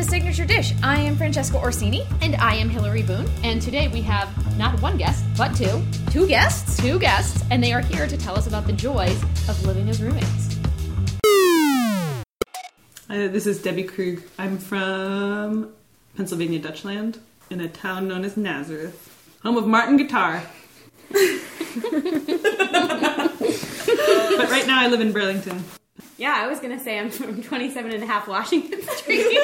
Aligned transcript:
The 0.00 0.08
Signature 0.08 0.46
Dish. 0.46 0.72
I 0.82 0.98
am 0.98 1.14
Francesca 1.14 1.58
Orsini. 1.58 2.06
And 2.22 2.34
I 2.36 2.54
am 2.54 2.70
Hillary 2.70 3.02
Boone. 3.02 3.28
And 3.44 3.60
today 3.60 3.88
we 3.88 4.00
have 4.00 4.30
not 4.56 4.80
one 4.80 4.96
guest, 4.96 5.22
but 5.36 5.54
two. 5.54 5.82
Two 6.10 6.26
guests. 6.26 6.78
Two 6.78 6.98
guests, 6.98 7.44
and 7.50 7.62
they 7.62 7.74
are 7.74 7.82
here 7.82 8.06
to 8.06 8.16
tell 8.16 8.34
us 8.34 8.46
about 8.46 8.66
the 8.66 8.72
joys 8.72 9.22
of 9.46 9.62
living 9.66 9.90
as 9.90 10.00
roommates. 10.00 10.56
Uh, 13.10 13.28
this 13.28 13.46
is 13.46 13.60
Debbie 13.60 13.82
Krug. 13.84 14.22
I'm 14.38 14.56
from 14.56 15.70
Pennsylvania, 16.16 16.60
Dutchland, 16.60 17.18
in 17.50 17.60
a 17.60 17.68
town 17.68 18.08
known 18.08 18.24
as 18.24 18.38
Nazareth, 18.38 19.14
home 19.42 19.58
of 19.58 19.66
Martin 19.66 19.98
Guitar. 19.98 20.42
but 21.10 21.20
right 24.48 24.66
now 24.66 24.80
I 24.80 24.88
live 24.88 25.02
in 25.02 25.12
Burlington. 25.12 25.62
Yeah, 26.20 26.34
I 26.36 26.48
was 26.48 26.60
gonna 26.60 26.78
say 26.78 26.98
I'm 26.98 27.08
from 27.10 27.42
27 27.50 27.92
and 27.92 28.02
a 28.02 28.06
half 28.06 28.28
Washington 28.28 28.82
Street. 28.96 29.24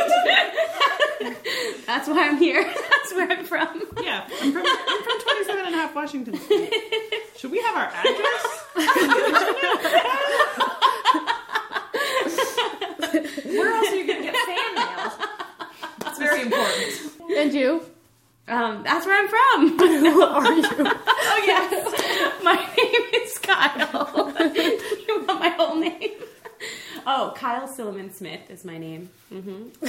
That's 1.87 2.07
why 2.07 2.29
I'm 2.29 2.37
here. 2.37 2.63
That's 2.63 3.15
where 3.15 3.31
I'm 3.31 3.47
from. 3.47 3.83
Yeah, 4.03 4.29
I'm 4.43 4.53
from, 4.53 4.63
I'm 4.67 5.03
from 5.03 5.21
27 5.23 5.65
and 5.65 5.75
a 5.75 5.79
half 5.79 5.95
Washington 5.95 6.37
Street. 6.39 6.71
Should 7.39 7.51
we 7.51 7.61
have 7.63 7.77
our 7.77 7.87
address? 7.87 8.65
Where 13.47 13.73
else 13.73 13.89
are 13.89 13.97
you 13.97 14.07
gonna 14.07 14.23
get 14.23 14.37
fan 14.37 14.75
mail? 14.75 15.13
That's 16.01 16.19
very 16.19 16.43
important. 16.43 17.13
And 17.39 17.55
you? 17.55 17.87
Um, 18.49 18.83
that's 18.83 19.07
where 19.07 19.19
I'm 19.19 19.29
from. 19.29 19.79
Who 19.79 20.23
are 20.23 20.53
you? 20.53 20.63
oh 20.69 21.43
yes, 21.47 22.43
my 22.45 22.55
name 22.55 23.23
is 23.23 23.39
Kyle. 23.39 24.33
you 25.09 25.25
want 25.27 25.41
my 25.41 25.49
whole 25.49 25.77
name? 25.77 26.11
Oh, 27.09 27.33
Kyle 28.07 28.15
Smith 28.15 28.41
is 28.51 28.65
my 28.65 28.79
name. 28.79 29.11
hmm 29.29 29.69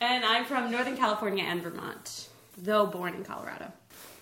and 0.00 0.24
I'm 0.24 0.44
from 0.44 0.70
Northern 0.70 0.96
California 0.96 1.44
and 1.44 1.62
Vermont, 1.62 2.28
though 2.58 2.86
born 2.86 3.14
in 3.14 3.24
Colorado. 3.24 3.72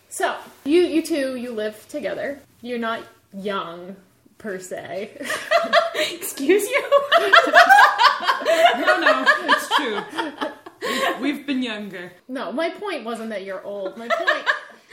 So, 0.08 0.36
you 0.64 0.82
you 0.82 1.02
two, 1.02 1.36
you 1.36 1.52
live 1.52 1.86
together. 1.88 2.38
You're 2.62 2.78
not 2.78 3.02
young, 3.34 3.96
per 4.38 4.58
se. 4.60 5.10
Excuse 5.94 6.68
you? 6.68 6.84
No, 8.76 9.00
no, 9.00 9.24
it's 9.48 9.76
true. 9.76 10.00
We've, 10.82 11.20
we've 11.20 11.46
been 11.46 11.62
younger. 11.62 12.12
No, 12.28 12.52
my 12.52 12.70
point 12.70 13.04
wasn't 13.04 13.30
that 13.30 13.44
you're 13.44 13.64
old. 13.64 13.96
My 13.96 14.06
point 14.06 14.46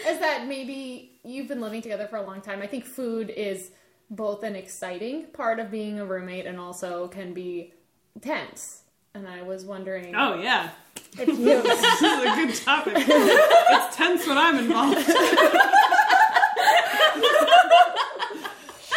is 0.08 0.20
that 0.20 0.48
maybe 0.48 1.12
you've 1.24 1.48
been 1.48 1.62
living 1.62 1.82
together 1.82 2.08
for 2.08 2.16
a 2.16 2.24
long 2.26 2.42
time. 2.42 2.62
I 2.62 2.68
think 2.68 2.86
food 2.86 3.30
is 3.30 3.72
both 4.10 4.44
an 4.44 4.56
exciting 4.56 5.26
part 5.34 5.60
of 5.60 5.72
being 5.72 6.00
a 6.00 6.06
roommate 6.06 6.46
and 6.46 6.60
also 6.60 7.08
can 7.08 7.34
be 7.34 7.74
tense. 8.22 8.82
And 9.16 9.28
I 9.28 9.44
was 9.44 9.64
wondering 9.66 10.16
Oh, 10.16 10.40
yeah. 10.42 10.70
if 11.18 11.28
you 11.28 11.36
This 11.62 12.02
is 12.02 12.02
a 12.02 12.36
good 12.36 12.56
topic. 12.56 12.94
It's 12.98 13.96
tense 13.96 14.26
when 14.28 14.38
I'm 14.38 14.58
involved. 14.60 15.00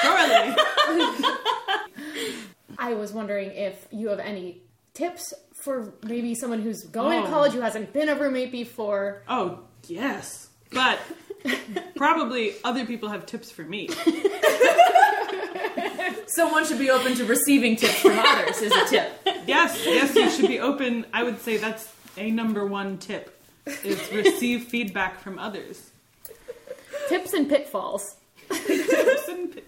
Surely. 0.03 0.55
I 2.79 2.95
was 2.95 3.13
wondering 3.13 3.51
if 3.53 3.87
you 3.91 4.09
have 4.09 4.19
any 4.21 4.63
tips 4.95 5.33
for 5.55 5.93
maybe 6.03 6.35
someone 6.35 6.61
who's 6.63 6.85
going 6.85 7.23
to 7.23 7.27
Oh. 7.29 7.31
college 7.31 7.53
who 7.53 7.61
hasn't 7.61 7.93
been 7.93 8.09
a 8.09 8.15
roommate 8.15 8.53
before. 8.53 9.23
Oh, 9.29 9.61
yes. 9.89 10.49
But 10.73 10.99
probably 11.97 12.55
other 12.65 12.85
people 12.87 13.09
have 13.09 13.27
tips 13.27 13.51
for 13.51 13.63
me. 13.63 13.89
Someone 16.27 16.67
should 16.67 16.79
be 16.79 16.91
open 16.91 17.15
to 17.17 17.25
receiving 17.25 17.77
tips 17.77 18.01
from 18.01 18.19
others, 18.19 18.61
is 18.61 18.73
a 18.73 18.87
tip. 18.87 19.13
Yes, 19.47 19.81
yes, 19.87 20.15
you 20.17 20.29
should 20.29 20.49
be 20.49 20.59
open. 20.59 21.07
I 21.13 21.23
would 21.23 21.41
say 21.41 21.57
that's 21.57 21.93
a 22.17 22.33
number 22.33 22.67
one 22.67 22.99
tip 22.99 23.41
is 23.85 24.13
receive 24.13 24.65
feedback 24.65 25.21
from 25.21 25.39
others. 25.39 25.91
Tips 27.09 27.33
and 27.33 27.49
pitfalls. 27.49 28.17
Tips 28.51 29.29
and 29.29 29.55
pi- 29.55 29.63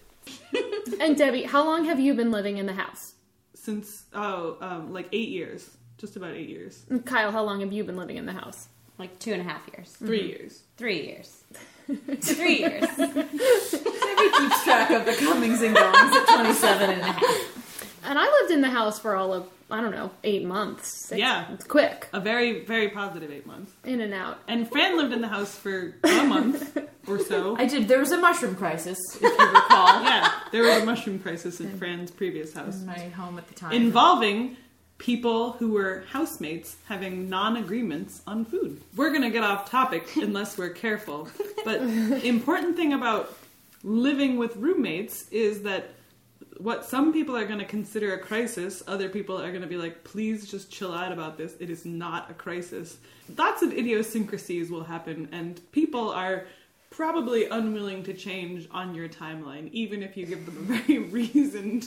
And 1.01 1.17
Debbie, 1.17 1.45
how 1.45 1.65
long 1.65 1.85
have 1.85 2.01
you 2.01 2.15
been 2.15 2.33
living 2.33 2.59
in 2.59 2.67
the 2.67 2.73
house? 2.73 3.15
Since 3.55 4.05
oh, 4.13 4.57
um, 4.61 4.93
like 4.93 5.09
eight 5.13 5.29
years, 5.29 5.69
just 5.99 6.17
about 6.17 6.33
eight 6.33 6.49
years, 6.49 6.85
And 6.91 7.05
Kyle, 7.07 7.31
how 7.31 7.45
long 7.45 7.61
have 7.61 7.73
you 7.73 7.85
been 7.85 7.97
living 7.97 8.17
in 8.17 8.27
the 8.27 8.33
house? 8.33 8.67
Like 8.99 9.17
two 9.21 9.33
and 9.33 9.41
a 9.41 9.45
half 9.45 9.63
years. 9.73 9.91
3 9.93 10.23
years. 10.23 10.63
Three 10.77 11.05
years. 11.07 11.45
Three 12.21 12.59
years. 12.61 12.81
Debbie 12.97 14.31
keeps 14.39 14.65
track 14.65 14.91
of 14.91 15.07
the 15.07 15.15
comings 15.19 15.63
and 15.63 15.75
goings 15.75 16.17
at 16.17 16.27
27 16.35 16.91
and 16.91 17.01
a 17.01 17.05
half. 17.05 17.25
And 18.05 18.19
I 18.19 18.25
lived 18.41 18.53
in 18.53 18.61
the 18.61 18.71
house 18.71 18.99
for 18.99 19.17
all 19.17 19.33
of, 19.33 19.49
I 19.71 19.81
don't 19.81 19.91
know, 19.91 20.11
eight 20.25 20.45
months. 20.45 21.07
Six, 21.09 21.19
Yeah. 21.19 21.51
It's 21.53 21.65
quick. 21.67 22.09
A 22.13 22.21
very, 22.21 22.65
very 22.65 22.89
positive 22.91 23.31
eight 23.31 23.47
months. 23.47 23.73
In 23.85 24.01
and 24.01 24.15
out. 24.15 24.39
And 24.49 24.69
Fran 24.71 24.97
lived 24.97 25.13
in 25.13 25.21
the 25.21 25.29
house 25.29 25.55
for 25.57 25.95
a 26.05 26.25
month 26.25 26.77
or 27.07 27.19
so. 27.19 27.57
I 27.57 27.67
did. 27.67 27.89
There 27.89 27.99
was 28.01 28.13
a 28.13 28.19
mushroom 28.19 28.55
crisis, 28.55 28.99
if 29.15 29.21
you 29.23 29.29
recall, 29.39 30.03
Yeah, 30.03 30.31
there 30.53 30.63
was 30.63 30.83
a 30.83 30.87
mushroom 30.87 31.19
crisis 31.19 31.61
in 31.61 31.77
Fran's 31.79 32.11
previous 32.11 32.53
house 32.55 32.81
in 32.81 32.87
my 32.87 32.99
home 33.11 33.39
at 33.39 33.47
the 33.49 33.55
time. 33.55 33.73
involving 33.73 34.57
people 34.99 35.53
who 35.53 35.73
were 35.73 36.05
housemates 36.11 36.77
having 36.87 37.29
non-agreements 37.29 38.23
on 38.27 38.45
food. 38.45 38.83
We're 38.97 39.11
going 39.11 39.23
to 39.23 39.31
get 39.31 39.45
off 39.45 39.71
topic 39.71 40.09
unless 40.17 40.59
we're 40.59 40.71
careful. 40.71 41.29
But 41.65 41.81
important 41.81 42.77
thing 42.77 42.93
about 42.93 43.37
living 43.83 44.37
with 44.37 44.57
roommates 44.57 45.29
is 45.31 45.63
that 45.63 45.91
what 46.59 46.85
some 46.85 47.13
people 47.13 47.37
are 47.37 47.47
going 47.47 47.61
to 47.61 47.65
consider 47.65 48.15
a 48.15 48.19
crisis, 48.19 48.83
other 48.89 49.09
people 49.09 49.41
are 49.41 49.51
going 49.51 49.63
to 49.63 49.69
be 49.69 49.77
like, 49.77 50.03
please 50.03 50.51
just 50.51 50.71
chill 50.71 50.93
out 50.93 51.13
about 51.13 51.39
this. 51.39 51.55
It 51.61 51.71
is 51.71 51.85
not 51.85 52.31
a 52.31 52.35
crisis. 52.35 52.99
Lots 53.37 53.63
of 53.63 53.73
idiosyncrasies 53.73 54.71
will 54.71 54.83
happen, 54.83 55.29
and 55.31 55.61
people 55.71 56.11
are 56.11 56.47
probably 56.91 57.47
unwilling 57.47 58.03
to 58.05 58.15
change 58.15 58.69
on 58.71 58.95
your 58.95 59.09
timeline, 59.09 59.71
even 59.73 60.03
if 60.03 60.17
you 60.17 60.27
give 60.27 60.47
them 60.47 60.57
a 60.57 60.75
very 60.75 60.99
reasoned, 61.11 61.87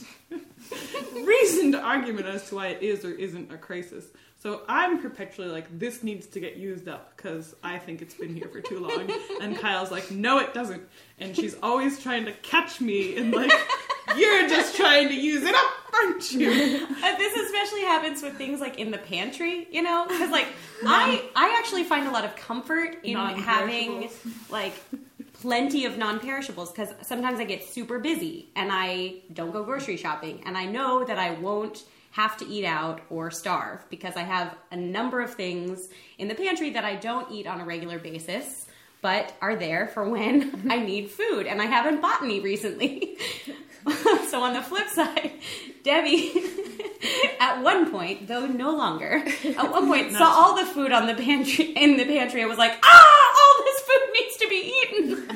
reasoned 1.14 1.76
argument 1.76 2.28
as 2.28 2.48
to 2.50 2.56
why 2.56 2.68
it 2.68 2.82
is 2.82 3.04
or 3.04 3.12
isn't 3.12 3.52
a 3.52 3.58
crisis. 3.58 4.06
So 4.42 4.64
I'm 4.68 5.00
perpetually 5.02 5.50
like, 5.50 5.78
this 5.78 6.02
needs 6.02 6.26
to 6.28 6.40
get 6.40 6.58
used 6.58 6.88
up 6.88 7.16
because 7.16 7.56
I 7.64 7.78
think 7.78 8.02
it's 8.02 8.16
been 8.16 8.36
here 8.36 8.48
for 8.48 8.60
too 8.60 8.80
long. 8.80 9.12
And 9.40 9.58
Kyle's 9.58 9.92
like, 9.92 10.10
no, 10.10 10.40
it 10.40 10.54
doesn't. 10.54 10.82
And 11.20 11.36
she's 11.36 11.56
always 11.62 12.02
trying 12.02 12.26
to 12.26 12.32
catch 12.32 12.82
me 12.82 13.16
in 13.16 13.30
like, 13.32 13.52
you're 14.18 14.48
just 14.48 14.76
trying 14.76 15.10
to 15.10 15.16
use 15.16 15.44
it 15.44 15.54
up, 15.54 15.72
aren't 16.02 16.32
you? 16.32 16.88
Uh, 17.02 17.18
this 17.18 17.36
especially 17.36 17.82
happens 17.82 18.22
with 18.22 18.36
things 18.36 18.60
like 18.60 18.78
in 18.78 18.92
the 18.92 18.98
pantry, 18.98 19.68
you 19.72 19.82
know, 19.82 20.06
because 20.08 20.30
like 20.30 20.48
I 20.86 21.24
I 21.36 21.56
actually 21.58 21.84
find 21.84 22.08
a 22.08 22.12
lot 22.12 22.26
of 22.26 22.36
comfort 22.36 22.98
in 23.04 23.18
having 23.18 24.10
like 24.52 24.74
plenty 25.34 25.86
of 25.86 25.98
non-perishables 25.98 26.72
because 26.72 26.90
sometimes 27.02 27.40
I 27.40 27.46
get 27.46 27.64
super 27.64 27.98
busy 27.98 28.50
and 28.56 28.70
I 28.72 29.16
don't 29.34 29.52
go 29.52 29.64
grocery 29.64 29.98
shopping 29.98 30.44
and 30.46 30.56
I 30.56 30.66
know 30.66 31.04
that 31.04 31.18
I 31.18 31.32
won't 31.32 31.84
have 32.12 32.38
to 32.38 32.48
eat 32.48 32.66
out 32.66 33.02
or 33.10 33.32
starve 33.32 33.84
because 33.90 34.16
I 34.16 34.22
have 34.22 34.56
a 34.72 34.78
number 34.78 35.22
of 35.22 35.34
things 35.34 35.90
in 36.20 36.28
the 36.28 36.36
pantry 36.36 36.70
that 36.72 36.86
I 36.86 36.96
don't 36.96 37.32
eat 37.32 37.48
on 37.48 37.60
a 37.60 37.66
regular 37.66 37.98
basis 37.98 38.68
but 39.02 39.34
are 39.42 39.56
there 39.56 39.88
for 39.88 40.08
when 40.08 40.68
I 40.70 40.80
need 40.80 41.10
food 41.10 41.48
and 41.48 41.62
I 41.62 41.66
haven't 41.66 42.02
bought 42.02 42.22
any 42.22 42.40
recently. 42.40 43.18
so 44.30 44.44
on 44.44 44.54
the 44.54 44.62
flip 44.62 44.88
side, 44.90 45.32
Debbie 45.84 46.32
at 47.40 47.62
one 47.62 47.92
point, 47.92 48.28
though 48.28 48.46
no 48.46 48.76
longer, 48.76 49.24
at 49.58 49.72
one 49.72 49.88
point 49.92 50.12
saw 50.14 50.24
all. 50.26 50.56
the 50.56 50.66
food 50.66 50.92
on 50.92 51.08
the 51.08 51.16
pantry 51.16 51.66
in 51.66 51.98
the 51.98 52.06
pantry 52.06 52.42
and 52.42 52.50
was 52.50 52.60
like, 52.60 52.78
"Ah, 52.84 53.36
all 53.40 53.64
this 53.66 53.80
food 53.82 54.10
needs 54.14 54.38
to 54.38 54.48
be 54.50 54.74
eaten." 54.84 55.28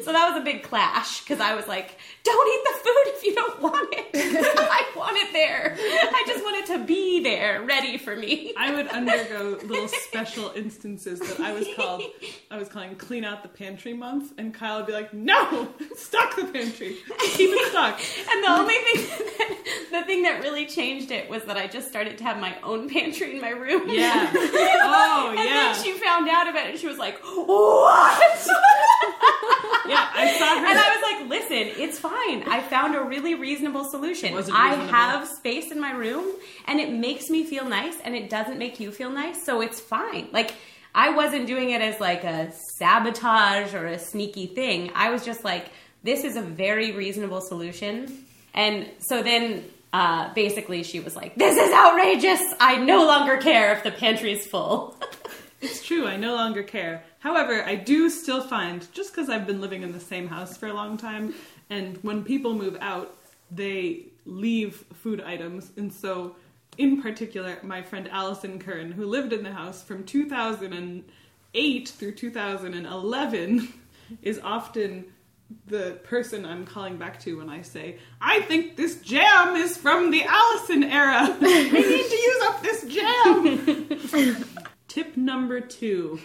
so 0.04 0.12
that 0.12 0.30
was 0.32 0.40
a 0.40 0.44
big 0.44 0.62
clash 0.62 1.20
because 1.20 1.40
I 1.40 1.54
was 1.54 1.66
like, 1.66 1.98
"Don't 2.24 2.48
eat 2.48 2.64
the 2.64 2.78
food 2.78 3.04
if 3.16 3.24
you 3.24 3.34
don't 3.34 3.60
want 3.62 3.88
it. 3.92 4.06
I 4.14 4.84
want 4.96 5.16
it 5.16 5.32
there. 5.32 5.76
I 5.78 6.24
just 6.26 6.44
want 6.44 6.56
it 6.56 6.66
to 6.78 6.84
be 6.84 7.22
there, 7.22 7.62
ready 7.62 7.98
for 7.98 8.16
me." 8.16 8.52
I 8.56 8.74
would 8.74 8.88
undergo 8.88 9.58
little 9.64 9.88
special 9.88 10.52
instances 10.54 11.20
that 11.20 11.40
I 11.40 11.52
was 11.52 11.66
called, 11.76 12.02
I 12.50 12.58
was 12.58 12.68
calling 12.68 12.94
clean 12.96 13.24
out 13.24 13.42
the 13.42 13.48
pantry 13.48 13.92
month, 13.94 14.32
and 14.38 14.52
Kyle 14.52 14.78
would 14.78 14.86
be 14.86 14.92
like, 14.92 15.12
no, 15.14 15.68
stock 15.96 16.36
the 16.36 16.44
pantry, 16.44 16.96
keep 17.36 17.50
it 17.52 17.70
stocked. 17.70 18.00
And 18.30 18.44
the 18.44 18.48
only 18.50 18.74
thing 18.74 19.06
that, 19.38 19.88
the 19.90 20.02
thing 20.04 20.22
that 20.22 20.40
really 20.42 20.66
changed 20.66 21.10
it 21.10 21.28
was 21.28 21.44
that 21.44 21.56
I 21.56 21.66
just 21.66 21.88
started 21.88 22.16
to 22.18 22.24
have 22.24 22.38
my 22.38 22.54
own 22.62 22.88
pantry 22.88 23.34
in 23.34 23.40
my 23.40 23.50
room. 23.50 23.88
Yeah. 23.88 24.30
Oh, 24.34 25.34
And 25.36 25.38
yeah. 25.48 25.72
then 25.72 25.82
she 25.82 25.92
found 25.92 26.28
out 26.28 26.48
about 26.48 26.66
it 26.66 26.70
and 26.72 26.78
she 26.78 26.86
was 26.86 26.98
like, 26.98 27.18
What? 27.22 28.46
Yeah, 29.90 30.08
I 30.12 30.38
saw 30.38 30.46
her. 30.60 30.66
and 30.66 30.78
I 30.78 30.96
was 30.96 31.02
like, 31.02 31.28
Listen, 31.40 31.82
it's 31.82 31.98
fine. 31.98 32.44
I 32.48 32.60
found 32.62 32.94
a 32.96 33.02
really 33.02 33.34
reasonable 33.34 33.84
solution. 33.84 34.34
Was 34.34 34.48
it 34.48 34.54
I 34.54 34.74
have 34.74 35.28
space 35.28 35.70
in 35.70 35.80
my 35.80 35.92
room 35.92 36.24
and 36.66 36.80
it 36.80 36.92
makes 36.92 37.28
me 37.30 37.44
feel 37.44 37.64
nice 37.68 37.98
and 38.04 38.14
it 38.16 38.30
doesn't 38.30 38.58
make 38.58 38.80
you 38.80 38.90
feel 38.92 39.10
nice, 39.10 39.44
so 39.44 39.60
it's 39.60 39.80
fine. 39.80 40.28
Like, 40.32 40.54
I 40.94 41.10
wasn't 41.10 41.46
doing 41.46 41.70
it 41.70 41.80
as 41.82 42.00
like 42.00 42.24
a 42.24 42.52
sabotage 42.52 43.74
or 43.74 43.86
a 43.86 43.98
sneaky 43.98 44.46
thing. 44.46 44.90
I 44.94 45.10
was 45.10 45.24
just 45.24 45.44
like, 45.44 45.70
this 46.02 46.24
is 46.24 46.36
a 46.36 46.42
very 46.42 46.92
reasonable 46.92 47.40
solution. 47.42 48.24
And 48.54 48.88
so 48.98 49.22
then 49.22 49.64
uh, 49.92 50.32
basically 50.34 50.82
she 50.82 50.98
was 51.00 51.14
like, 51.14 51.34
"This 51.36 51.56
is 51.56 51.72
outrageous. 51.72 52.40
I 52.60 52.76
no 52.78 53.06
longer 53.06 53.36
care 53.36 53.72
if 53.74 53.84
the 53.84 53.90
pantry's 53.92 54.46
full." 54.46 54.96
It's 55.62 55.84
true, 55.84 56.06
I 56.06 56.16
no 56.16 56.34
longer 56.36 56.62
care. 56.62 57.04
However, 57.20 57.62
I 57.62 57.74
do 57.74 58.08
still 58.08 58.42
find, 58.42 58.86
just 58.92 59.12
because 59.12 59.28
I've 59.28 59.46
been 59.46 59.60
living 59.60 59.82
in 59.82 59.92
the 59.92 60.00
same 60.00 60.26
house 60.26 60.56
for 60.56 60.66
a 60.66 60.72
long 60.72 60.96
time, 60.96 61.34
and 61.68 61.98
when 61.98 62.24
people 62.24 62.54
move 62.54 62.78
out, 62.80 63.14
they 63.50 64.06
leave 64.24 64.84
food 64.94 65.20
items. 65.20 65.70
And 65.76 65.92
so, 65.92 66.36
in 66.78 67.02
particular, 67.02 67.58
my 67.62 67.82
friend 67.82 68.08
Allison 68.10 68.58
Kern, 68.58 68.90
who 68.90 69.04
lived 69.04 69.34
in 69.34 69.42
the 69.42 69.52
house 69.52 69.82
from 69.82 70.04
2008 70.04 71.88
through 71.88 72.12
2011, 72.12 73.72
is 74.22 74.40
often 74.42 75.04
the 75.66 75.98
person 76.04 76.46
I'm 76.46 76.64
calling 76.64 76.96
back 76.96 77.20
to 77.20 77.36
when 77.36 77.50
I 77.50 77.60
say, 77.60 77.98
I 78.18 78.40
think 78.42 78.76
this 78.76 78.96
jam 79.02 79.56
is 79.56 79.76
from 79.76 80.10
the 80.10 80.22
Allison 80.24 80.84
era. 80.84 81.36
I 81.40 81.70
need 81.70 82.08
to 82.08 82.16
use 82.16 82.42
up 82.44 82.62
this 82.62 82.84
jam. 84.14 84.46
Tip 84.88 85.16
number 85.16 85.60
two 85.60 86.18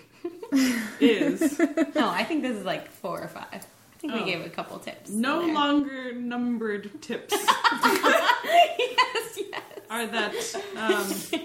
is 0.99 1.59
no, 1.95 2.09
I 2.09 2.23
think 2.23 2.41
this 2.43 2.55
is 2.57 2.65
like 2.65 2.89
four 2.89 3.21
or 3.21 3.27
five. 3.27 3.45
I 3.53 3.97
think 3.99 4.13
Oh. 4.13 4.23
we 4.23 4.31
gave 4.31 4.45
a 4.45 4.49
couple 4.49 4.77
tips. 4.79 5.09
no 5.09 5.41
there. 5.45 5.53
longer 5.53 6.13
numbered 6.13 7.01
tips 7.01 7.33
yes, 7.83 9.39
yes. 9.39 9.63
are 9.89 10.05
that 10.05 10.33
um, 10.77 11.41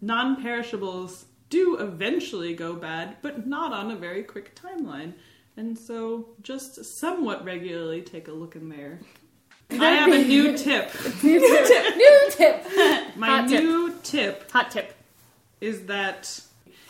non 0.00 0.42
perishables 0.42 1.24
do 1.48 1.76
eventually 1.78 2.54
go 2.54 2.74
bad, 2.74 3.16
but 3.22 3.46
not 3.46 3.72
on 3.72 3.90
a 3.92 3.96
very 3.96 4.22
quick 4.24 4.54
timeline. 4.56 5.12
And 5.56 5.78
so 5.78 6.28
just 6.42 6.84
somewhat 6.84 7.44
regularly 7.44 8.02
take 8.02 8.28
a 8.28 8.32
look 8.32 8.56
in 8.56 8.68
there. 8.68 8.98
I 9.70 9.74
have 9.92 10.12
a 10.12 10.22
new 10.24 10.56
tip. 10.58 10.92
New 11.22 11.40
tip. 11.66 11.96
New 11.96 12.26
tip. 12.30 13.16
My 13.16 13.26
Hot 13.40 13.48
tip. 13.48 13.62
new 13.62 13.94
tip 14.02 14.50
Hot 14.50 14.70
tip. 14.70 14.92
is 15.60 15.86
that 15.86 16.40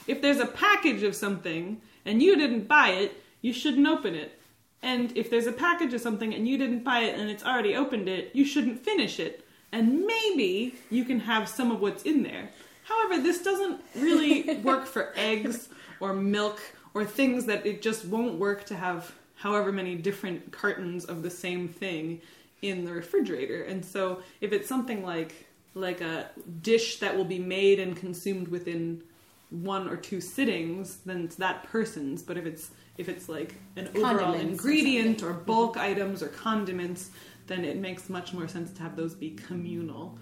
if 0.06 0.22
there's 0.22 0.38
a 0.38 0.46
package 0.46 1.02
of 1.02 1.14
something 1.14 1.80
and 2.04 2.22
you 2.22 2.36
didn't 2.36 2.68
buy 2.68 2.90
it, 2.90 3.22
you 3.40 3.52
shouldn't 3.52 3.86
open 3.86 4.14
it. 4.14 4.38
And 4.82 5.16
if 5.16 5.30
there's 5.30 5.46
a 5.46 5.52
package 5.52 5.94
of 5.94 6.00
something 6.00 6.34
and 6.34 6.46
you 6.46 6.58
didn't 6.58 6.84
buy 6.84 7.00
it 7.00 7.18
and 7.18 7.30
it's 7.30 7.44
already 7.44 7.74
opened 7.74 8.08
it, 8.08 8.30
you 8.34 8.44
shouldn't 8.44 8.84
finish 8.84 9.18
it. 9.18 9.44
And 9.72 10.06
maybe 10.06 10.74
you 10.90 11.04
can 11.04 11.20
have 11.20 11.48
some 11.48 11.70
of 11.70 11.80
what's 11.80 12.04
in 12.04 12.22
there. 12.22 12.50
However, 12.84 13.20
this 13.20 13.42
doesn't 13.42 13.80
really 13.96 14.58
work 14.62 14.86
for 14.86 15.12
eggs 15.16 15.68
or 16.00 16.12
milk 16.12 16.60
or 16.94 17.04
things 17.04 17.46
that 17.46 17.66
it 17.66 17.82
just 17.82 18.04
won't 18.04 18.38
work 18.38 18.64
to 18.66 18.76
have 18.76 19.12
however 19.34 19.72
many 19.72 19.96
different 19.96 20.52
cartons 20.52 21.04
of 21.04 21.22
the 21.22 21.30
same 21.30 21.68
thing 21.68 22.20
in 22.62 22.84
the 22.84 22.92
refrigerator. 22.92 23.64
And 23.64 23.84
so 23.84 24.22
if 24.40 24.52
it's 24.52 24.68
something 24.68 25.04
like 25.04 25.46
like 25.74 26.00
a 26.00 26.30
dish 26.62 27.00
that 27.00 27.14
will 27.14 27.26
be 27.26 27.38
made 27.38 27.78
and 27.78 27.94
consumed 27.94 28.48
within 28.48 29.02
one 29.50 29.88
or 29.88 29.96
two 29.96 30.20
sittings, 30.20 30.98
then 31.06 31.25
it's 31.25 31.37
that 31.37 31.62
person's. 31.64 32.22
But 32.22 32.37
if 32.37 32.46
it's 32.46 32.70
if 32.98 33.08
it's 33.08 33.28
like 33.28 33.54
an 33.76 33.88
overall 33.88 34.14
Condiments 34.16 34.44
or 34.44 34.48
ingredient 34.48 35.22
or, 35.22 35.26
something. 35.28 35.44
bulk 35.44 35.76
items 35.76 36.22
or 36.22 36.28
condiments, 36.28 37.10
then 37.46 37.64
it 37.64 37.76
makes 37.76 38.08
much 38.08 38.32
more 38.32 38.48
sense 38.48 38.70
to 38.72 38.82
have 38.82 38.96
those 38.96 39.14
be 39.14 39.31
communal. 39.31 40.19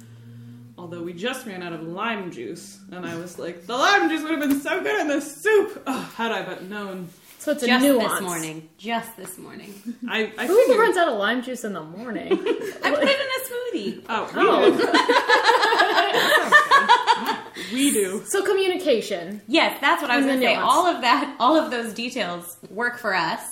Although 0.76 1.03
we 1.03 1.12
just 1.12 1.47
ran 1.47 1.62
out 1.62 1.73
of 1.73 1.82
lime 1.85 2.32
juice, 2.32 2.81
and 2.91 3.06
I 3.06 3.15
was 3.17 3.38
like, 3.38 3.65
the 3.67 3.76
lime 3.76 4.09
juice 4.11 4.23
would 4.23 4.32
have 4.32 4.41
been 4.41 4.61
so 4.61 4.82
good 4.82 5.00
in 5.03 5.06
the 5.09 5.21
soup. 5.21 5.82
Oh, 5.87 6.12
had 6.17 6.32
I 6.32 6.43
but 6.44 6.65
known. 6.65 7.09
So 7.38 7.53
it's 7.53 7.62
a 7.62 7.67
Just 7.67 7.85
nuance. 7.85 8.11
this 8.15 8.20
morning. 8.23 8.69
Just 8.79 9.17
this 9.17 9.38
morning. 9.38 9.73
I, 10.09 10.32
I 10.37 10.47
Who 10.49 10.56
figured- 10.62 10.79
runs 10.81 10.97
out 10.97 11.09
of 11.09 11.17
lime 11.19 11.43
juice 11.43 11.62
in 11.62 11.75
the 11.75 11.82
morning? 11.82 12.32
I 12.32 12.37
put 12.91 13.05
it 13.05 13.20
in 13.20 13.29
a 13.94 14.00
smoothie. 14.00 14.05
Oh, 14.09 14.31
Oh. 14.35 16.31
we 17.75 17.93
do. 17.93 18.23
so 18.26 18.43
communication. 18.44 19.41
Yes, 19.47 19.79
that's 19.81 20.03
what 20.03 20.11
I 20.11 20.17
was 20.17 20.26
going 20.26 20.41
to 20.41 20.47
say. 20.47 20.55
All 20.55 20.87
of 20.87 21.03
that, 21.03 21.37
all 21.38 21.56
of 21.56 21.71
those 21.71 21.93
details 21.93 22.56
work 22.71 22.99
for 22.99 23.15
us, 23.15 23.43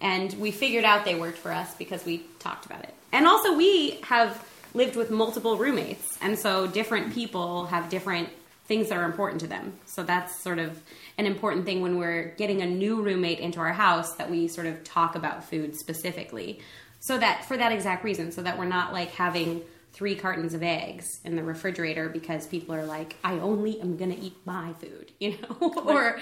and 0.00 0.32
we 0.34 0.50
figured 0.50 0.84
out 0.84 1.04
they 1.04 1.14
worked 1.14 1.38
for 1.38 1.52
us 1.52 1.74
because 1.76 2.04
we 2.04 2.24
talked 2.38 2.66
about 2.66 2.82
it. 2.82 2.94
And 3.12 3.26
also, 3.26 3.56
we 3.56 3.98
have 4.02 4.46
lived 4.74 4.96
with 4.96 5.10
multiple 5.10 5.56
roommates, 5.56 6.18
and 6.20 6.38
so 6.38 6.66
different 6.66 7.14
people 7.14 7.66
have 7.66 7.88
different 7.88 8.28
things 8.66 8.88
that 8.88 8.98
are 8.98 9.04
important 9.04 9.40
to 9.40 9.48
them. 9.48 9.72
So 9.86 10.04
that's 10.04 10.40
sort 10.40 10.60
of 10.60 10.80
an 11.18 11.26
important 11.26 11.64
thing 11.66 11.80
when 11.82 11.98
we're 11.98 12.34
getting 12.38 12.62
a 12.62 12.66
new 12.66 13.02
roommate 13.02 13.40
into 13.40 13.58
our 13.58 13.72
house 13.72 14.14
that 14.14 14.30
we 14.30 14.46
sort 14.46 14.68
of 14.68 14.84
talk 14.84 15.16
about 15.16 15.42
food 15.42 15.76
specifically. 15.76 16.60
So 17.00 17.18
that 17.18 17.44
for 17.46 17.56
that 17.56 17.72
exact 17.72 18.04
reason, 18.04 18.30
so 18.30 18.42
that 18.42 18.58
we're 18.58 18.66
not 18.66 18.92
like 18.92 19.10
having 19.10 19.62
three 19.92 20.14
cartons 20.14 20.54
of 20.54 20.62
eggs 20.62 21.20
in 21.24 21.36
the 21.36 21.42
refrigerator 21.42 22.08
because 22.08 22.46
people 22.46 22.74
are 22.74 22.84
like, 22.84 23.16
I 23.24 23.34
only 23.34 23.80
am 23.80 23.96
gonna 23.96 24.16
eat 24.20 24.36
my 24.44 24.72
food, 24.74 25.12
you 25.20 25.36
know, 25.42 25.72
or 25.84 26.20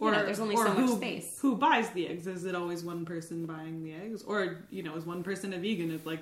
or 0.00 0.12
there's 0.12 0.40
only 0.40 0.56
so 0.56 0.68
much 0.68 0.76
who, 0.76 0.96
space. 0.96 1.38
Who 1.40 1.56
buys 1.56 1.90
the 1.90 2.06
eggs? 2.06 2.26
Is 2.26 2.44
it 2.44 2.54
always 2.54 2.84
one 2.84 3.04
person 3.04 3.46
buying 3.46 3.82
the 3.82 3.94
eggs? 3.94 4.22
Or, 4.22 4.64
you 4.70 4.82
know, 4.82 4.94
is 4.96 5.04
one 5.04 5.24
person 5.24 5.52
a 5.52 5.58
vegan? 5.58 5.90
It's 5.90 6.06
like, 6.06 6.20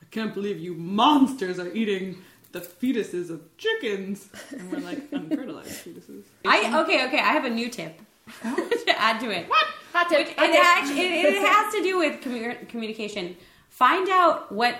I 0.00 0.04
can't 0.12 0.32
believe 0.32 0.60
you 0.60 0.74
monsters 0.74 1.58
are 1.58 1.72
eating 1.72 2.18
the 2.52 2.60
fetuses 2.60 3.30
of 3.30 3.42
chickens. 3.56 4.28
And 4.52 4.70
we're 4.70 4.78
like, 4.78 4.98
unfertilized 5.12 5.84
fetuses. 5.84 6.22
I 6.44 6.82
okay, 6.82 7.06
okay. 7.06 7.18
I 7.18 7.32
have 7.32 7.44
a 7.44 7.50
new 7.50 7.68
tip 7.68 8.00
to 8.42 8.94
add 9.00 9.20
to 9.20 9.30
it. 9.30 9.48
What? 9.48 9.66
Hot 9.92 10.08
tip. 10.08 10.20
It, 10.20 10.38
Hot 10.38 10.46
tip. 10.46 10.64
actually, 10.64 11.20
it, 11.20 11.34
it 11.34 11.42
has 11.42 11.74
to 11.74 11.82
do 11.82 11.98
with 11.98 12.20
commu- 12.20 12.68
communication. 12.68 13.36
Find 13.70 14.08
out 14.08 14.52
what 14.52 14.78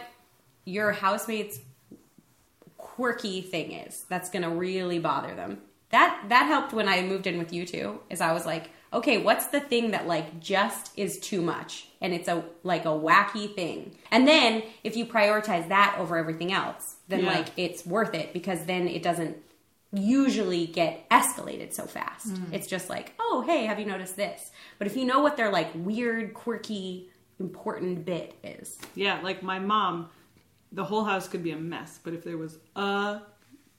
your 0.66 0.92
housemate's 0.92 1.58
quirky 2.76 3.40
thing 3.40 3.72
is 3.72 4.04
that's 4.08 4.28
going 4.30 4.42
to 4.42 4.50
really 4.50 4.98
bother 4.98 5.34
them. 5.34 5.58
That 5.90 6.24
that 6.28 6.46
helped 6.46 6.72
when 6.72 6.88
I 6.88 7.02
moved 7.02 7.26
in 7.26 7.38
with 7.38 7.52
you 7.52 7.64
two. 7.64 8.00
Is 8.10 8.20
I 8.20 8.32
was 8.32 8.44
like, 8.44 8.70
okay, 8.92 9.18
what's 9.18 9.46
the 9.46 9.60
thing 9.60 9.92
that 9.92 10.06
like 10.06 10.40
just 10.40 10.90
is 10.98 11.18
too 11.20 11.40
much, 11.40 11.86
and 12.00 12.12
it's 12.12 12.28
a 12.28 12.44
like 12.64 12.84
a 12.84 12.88
wacky 12.88 13.54
thing. 13.54 13.96
And 14.10 14.26
then 14.26 14.64
if 14.82 14.96
you 14.96 15.06
prioritize 15.06 15.68
that 15.68 15.96
over 15.98 16.16
everything 16.16 16.52
else, 16.52 16.96
then 17.08 17.20
Yeah. 17.20 17.30
like 17.32 17.46
it's 17.56 17.86
worth 17.86 18.14
it 18.14 18.32
because 18.32 18.64
then 18.66 18.88
it 18.88 19.02
doesn't 19.04 19.36
usually 19.92 20.66
get 20.66 21.08
escalated 21.08 21.72
so 21.72 21.84
fast. 21.84 22.28
Mm-hmm. 22.34 22.52
It's 22.54 22.66
just 22.66 22.90
like, 22.90 23.14
oh, 23.20 23.44
hey, 23.46 23.66
have 23.66 23.78
you 23.78 23.86
noticed 23.86 24.16
this? 24.16 24.50
But 24.78 24.88
if 24.88 24.96
you 24.96 25.04
know 25.04 25.20
what 25.20 25.36
their 25.36 25.50
like 25.52 25.68
weird, 25.74 26.34
quirky, 26.34 27.08
important 27.38 28.04
bit 28.04 28.34
is, 28.42 28.76
Yeah, 28.96 29.20
like 29.22 29.44
my 29.44 29.60
mom, 29.60 30.10
the 30.72 30.84
whole 30.84 31.04
house 31.04 31.28
could 31.28 31.42
be 31.42 31.52
a 31.52 31.56
mess, 31.56 31.98
but 32.02 32.14
if 32.14 32.24
there 32.24 32.38
was 32.38 32.58
a 32.74 33.20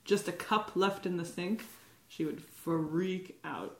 just 0.04 0.28
a 0.28 0.32
cup 0.32 0.72
left 0.74 1.06
in 1.06 1.16
the 1.16 1.24
sink, 1.24 1.64
she 2.08 2.24
would 2.24 2.42
freak 2.42 3.38
out. 3.44 3.78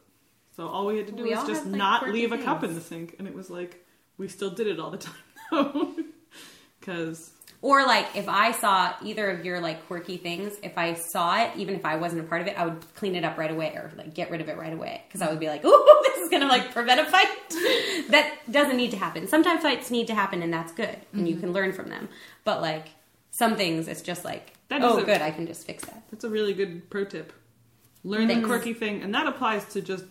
So 0.56 0.68
all 0.68 0.87
we 0.87 0.99
had 0.99 1.06
to 1.06 1.12
do 1.12 1.23
We 1.23 1.30
was 1.30 1.47
just 1.47 1.62
have, 1.62 1.73
like, 1.73 1.78
not 1.78 2.09
leave 2.09 2.33
a 2.33 2.38
cup 2.38 2.64
in 2.64 2.75
the 2.75 2.80
sink, 2.80 3.16
and 3.18 3.26
it 3.26 3.35
was 3.35 3.49
like 3.49 3.85
we 4.18 4.28
still 4.28 4.50
did 4.50 4.66
it 4.66 4.78
all 4.78 4.90
the 4.90 4.99
time 4.99 5.14
though, 5.50 5.94
because 6.80 7.30
or 7.61 7.85
like 7.87 8.14
if 8.14 8.28
I 8.28 8.52
saw 8.52 8.92
either 9.02 9.30
of 9.30 9.44
your 9.44 9.61
like 9.61 9.87
quirky 9.87 10.16
things, 10.16 10.56
if 10.62 10.78
I 10.78 10.94
saw 10.94 11.42
it, 11.42 11.52
even 11.56 11.75
if 11.75 11.85
I 11.85 11.97
wasn't 11.97 12.23
a 12.23 12.25
part 12.25 12.40
of 12.40 12.47
it, 12.47 12.59
I 12.59 12.66
would 12.66 12.94
clean 12.94 13.16
it 13.16 13.25
up 13.25 13.37
right 13.37 13.50
away 13.50 13.73
or 13.75 13.90
like 13.97 14.14
get 14.14 14.30
rid 14.30 14.40
of 14.40 14.49
it 14.49 14.56
right 14.56 14.73
away 14.73 15.02
because 15.09 15.23
I 15.23 15.30
would 15.30 15.40
be 15.40 15.49
like, 15.49 15.64
ooh, 15.64 16.02
this 16.04 16.18
is 16.18 16.30
gonna 16.30 16.47
like 16.47 16.73
prevent 16.73 17.00
a 17.00 17.04
fight. 17.04 17.28
that 18.11 18.38
doesn't 18.50 18.76
need 18.76 18.92
to 18.92 18.97
happen. 18.97 19.26
Sometimes 19.26 19.62
fights 19.62 19.90
need 19.90 20.06
to 20.06 20.14
happen, 20.14 20.42
and 20.42 20.52
that's 20.52 20.73
good, 20.73 20.97
and 21.12 21.26
you 21.26 21.35
mm-hmm. 21.35 21.40
can 21.40 21.52
learn 21.52 21.73
from 21.73 21.88
them. 21.88 22.09
But 22.44 22.61
like 22.61 22.88
some 23.38 23.57
things, 23.57 23.87
it's 23.88 24.02
just 24.02 24.25
like, 24.25 24.52
That 24.68 24.83
oh, 24.83 24.99
a- 24.99 25.04
good, 25.04 25.23
I 25.23 25.30
can 25.30 25.47
just 25.47 25.64
fix 25.66 25.85
that. 25.85 26.02
that's 26.11 26.25
a 26.25 26.28
really 26.28 26.52
good 26.54 26.90
pro 26.90 27.04
tip. 27.04 27.33
Learn 28.04 28.26
the 28.28 28.42
quirky 28.42 28.75
thing, 28.75 29.02
and 29.02 29.14
that 29.14 29.26
applies 29.26 29.64
to 29.75 29.80
just 29.80 30.04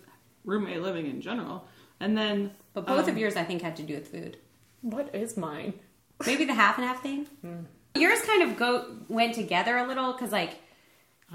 roommate 0.46 0.82
living 0.82 1.06
in 1.08 1.20
general. 1.22 1.66
And 2.00 2.18
then, 2.18 2.52
But 2.74 2.86
both 2.86 3.06
um, 3.06 3.10
of 3.10 3.18
yours, 3.18 3.36
I 3.36 3.44
think, 3.44 3.62
had 3.62 3.76
to 3.78 3.84
do 3.84 3.96
with 3.96 4.08
food. 4.10 4.38
What 4.82 5.14
is 5.16 5.36
mine? 5.36 5.74
Maybe 6.26 6.46
the 6.46 6.54
half 6.54 6.78
and 6.78 6.88
half 6.88 7.02
thing. 7.04 7.28
Yours 7.96 8.22
kind 8.22 8.44
of 8.44 8.58
go 8.58 8.96
went 9.10 9.36
together 9.36 9.76
a 9.78 9.88
little 9.88 10.14
because 10.14 10.32
like 10.32 10.60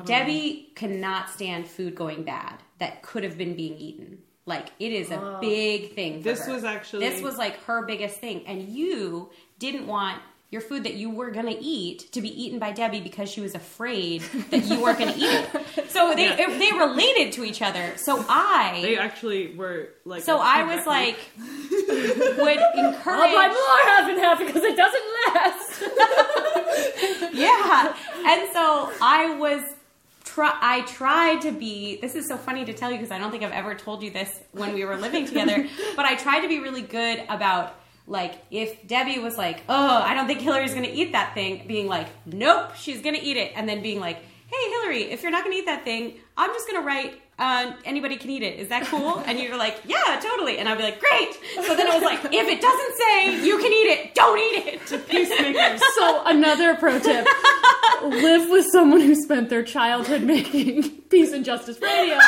Debbie 0.05 0.71
cannot 0.75 1.29
stand 1.31 1.67
food 1.69 1.95
going 1.95 2.23
bad 2.23 2.55
that 2.79 3.03
could 3.03 3.25
have 3.25 3.37
been 3.37 3.55
being 3.55 3.77
eaten. 3.77 4.19
Like 4.47 4.69
it 4.79 4.93
is 4.93 5.11
a 5.11 5.21
Oh. 5.21 5.39
big 5.41 5.95
thing. 5.95 6.19
For 6.19 6.25
This 6.31 6.47
her. 6.47 6.53
was 6.55 6.65
actually- 6.65 7.09
this 7.09 7.21
was 7.23 7.37
like 7.37 7.57
her 7.65 7.85
biggest 7.87 8.19
thing, 8.19 8.47
and 8.47 8.69
you 8.69 9.31
didn't 9.59 9.87
want 9.87 10.21
your 10.53 10.61
food 10.61 10.85
that 10.85 10.95
you 10.95 11.09
were 11.09 11.31
gonna 11.31 11.57
eat 11.59 12.13
to 12.13 12.21
be 12.21 12.29
eaten 12.45 12.59
by 12.59 12.71
Debbie 12.73 13.01
because 13.01 13.31
she 13.31 13.41
was 13.41 13.55
afraid 13.55 14.21
that 14.51 14.65
you 14.67 14.81
weren't 14.83 14.99
gonna 14.99 15.15
eat 15.17 15.23
it. 15.25 15.91
So 15.91 16.15
they 16.17 16.27
Yeah. 16.29 16.59
they 16.59 16.73
related 16.73 17.33
to 17.33 17.45
each 17.45 17.63
other. 17.63 17.97
So 17.97 18.23
I 18.29 18.81
they 18.83 18.99
actually 18.99 19.55
were 19.57 19.89
like. 20.05 20.23
so 20.23 20.39
I 20.39 20.63
was 20.77 20.87
like 20.87 21.17
would 21.39 22.59
I'll 22.77 22.85
encourage 22.93 23.33
buy 23.33 23.49
more 23.49 23.81
half 23.91 24.11
and 24.11 24.21
half 24.21 24.39
because 24.39 24.63
it 24.63 24.77
doesn't 24.77 25.05
last. 25.27 25.83
yeah. 27.35 27.97
And 28.27 28.53
so 28.53 28.93
I 29.01 29.35
was 29.39 29.63
try 30.25 30.55
I 30.61 30.83
tried 30.83 31.41
to 31.43 31.53
be 31.53 31.97
this 32.03 32.15
is 32.15 32.29
so 32.29 32.37
funny 32.37 32.67
to 32.67 32.75
tell 32.75 32.91
you 32.91 32.99
because 32.99 33.11
I 33.11 33.19
don't 33.19 33.31
think 33.31 33.43
I've 33.43 33.53
ever 33.53 33.75
told 33.75 34.03
you 34.03 34.11
this 34.11 34.29
when 34.53 34.75
we 34.75 34.85
were 34.85 34.97
living 34.97 35.25
together, 35.27 35.67
but 35.97 36.05
I 36.05 36.15
tried 36.15 36.43
to 36.43 36.49
be 36.49 36.59
really 36.61 36.83
good 36.83 37.23
about 37.31 37.77
like 38.07 38.35
if 38.51 38.87
Debbie 38.87 39.19
was 39.19 39.37
like, 39.37 39.63
"Oh, 39.69 40.03
I 40.03 40.15
don't 40.15 40.27
think 40.27 40.41
Hillary's 40.41 40.75
going 40.75 40.87
to 40.87 40.93
eat 40.93 41.13
that 41.13 41.35
thing," 41.35 41.65
being 41.67 41.87
like, 41.87 42.09
"Nope, 42.27 42.75
she's 42.77 43.01
going 43.01 43.15
to 43.15 43.23
eat 43.23 43.37
it," 43.37 43.53
and 43.55 43.69
then 43.69 43.83
being 43.83 44.01
like, 44.01 44.17
"Hey, 44.49 44.71
Hillary, 44.71 45.05
if 45.11 45.23
you're 45.23 45.33
not 45.33 45.45
going 45.45 45.57
to 45.57 45.61
eat 45.61 45.67
that 45.67 45.85
thing, 45.85 46.15
I'm 46.37 46.51
just 46.51 46.69
going 46.69 46.81
to 46.81 46.87
write." 46.87 47.19
Uh, 47.39 47.73
anybody 47.85 48.17
can 48.17 48.31
eat 48.31 48.43
it. 48.43 48.59
Is 48.61 48.69
that 48.69 48.85
cool? 48.87 49.19
And 49.27 49.41
you're 49.41 49.57
like, 49.57 49.81
yeah, 49.85 50.21
totally. 50.23 50.59
And 50.59 50.69
I'd 50.69 50.77
be 50.77 50.85
like, 50.85 51.01
great. 51.01 51.33
So 51.67 51.75
then 51.75 51.89
it 51.89 51.95
was 51.95 52.03
like, 52.03 52.21
if 52.27 52.47
it 52.47 52.61
doesn't 52.61 52.97
say 52.97 53.45
you 53.45 53.57
can 53.59 53.73
eat 53.73 53.89
it, 53.89 54.15
don't 54.15 54.39
eat 54.39 54.67
it. 54.67 55.09
Peacemakers. 55.09 55.83
So 55.97 56.23
another 56.27 56.77
pro 56.77 57.01
tip: 57.01 57.27
live 58.05 58.51
with 58.51 58.67
someone 58.73 59.01
who 59.01 59.15
spent 59.15 59.49
their 59.51 59.63
childhood 59.63 60.23
making 60.23 60.91
peace 61.11 61.33
and 61.33 61.45
justice 61.45 61.79
radio, 61.81 62.19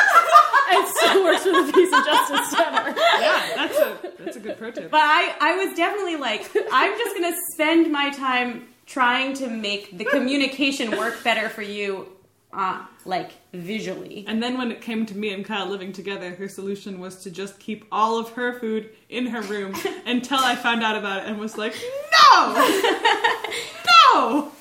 and 0.71 0.87
still 0.87 1.23
works 1.23 1.43
for 1.43 1.51
the 1.51 1.71
Peace 1.73 1.93
and 1.93 2.05
Justice 2.05 2.49
Center. 2.51 2.95
yeah, 3.19 3.51
that's 3.55 3.77
a 3.77 3.97
that's 4.19 4.37
a 4.37 4.39
good 4.39 4.57
pro 4.57 4.71
tip. 4.71 4.91
But 4.91 5.01
I, 5.01 5.35
I 5.39 5.65
was 5.65 5.75
definitely 5.75 6.15
like, 6.17 6.49
I'm 6.71 6.97
just 6.97 7.15
gonna 7.15 7.35
spend 7.53 7.91
my 7.91 8.09
time 8.11 8.67
trying 8.85 9.33
to 9.35 9.47
make 9.47 9.97
the 9.97 10.05
communication 10.05 10.91
work 10.97 11.23
better 11.23 11.49
for 11.49 11.63
you, 11.63 12.07
uh, 12.53 12.85
like 13.03 13.31
visually. 13.53 14.23
And 14.27 14.41
then 14.41 14.57
when 14.57 14.71
it 14.71 14.81
came 14.81 15.05
to 15.07 15.17
me 15.17 15.33
and 15.33 15.43
Kyle 15.43 15.67
living 15.67 15.91
together, 15.91 16.35
her 16.35 16.47
solution 16.47 16.99
was 16.99 17.17
to 17.23 17.31
just 17.31 17.59
keep 17.59 17.85
all 17.91 18.19
of 18.19 18.29
her 18.31 18.59
food 18.59 18.91
in 19.09 19.27
her 19.27 19.41
room 19.41 19.73
until 20.05 20.39
I 20.39 20.55
found 20.55 20.83
out 20.83 20.95
about 20.97 21.23
it 21.23 21.29
and 21.29 21.39
was 21.39 21.57
like, 21.57 21.75
no, 22.31 22.53
no. 24.13 24.51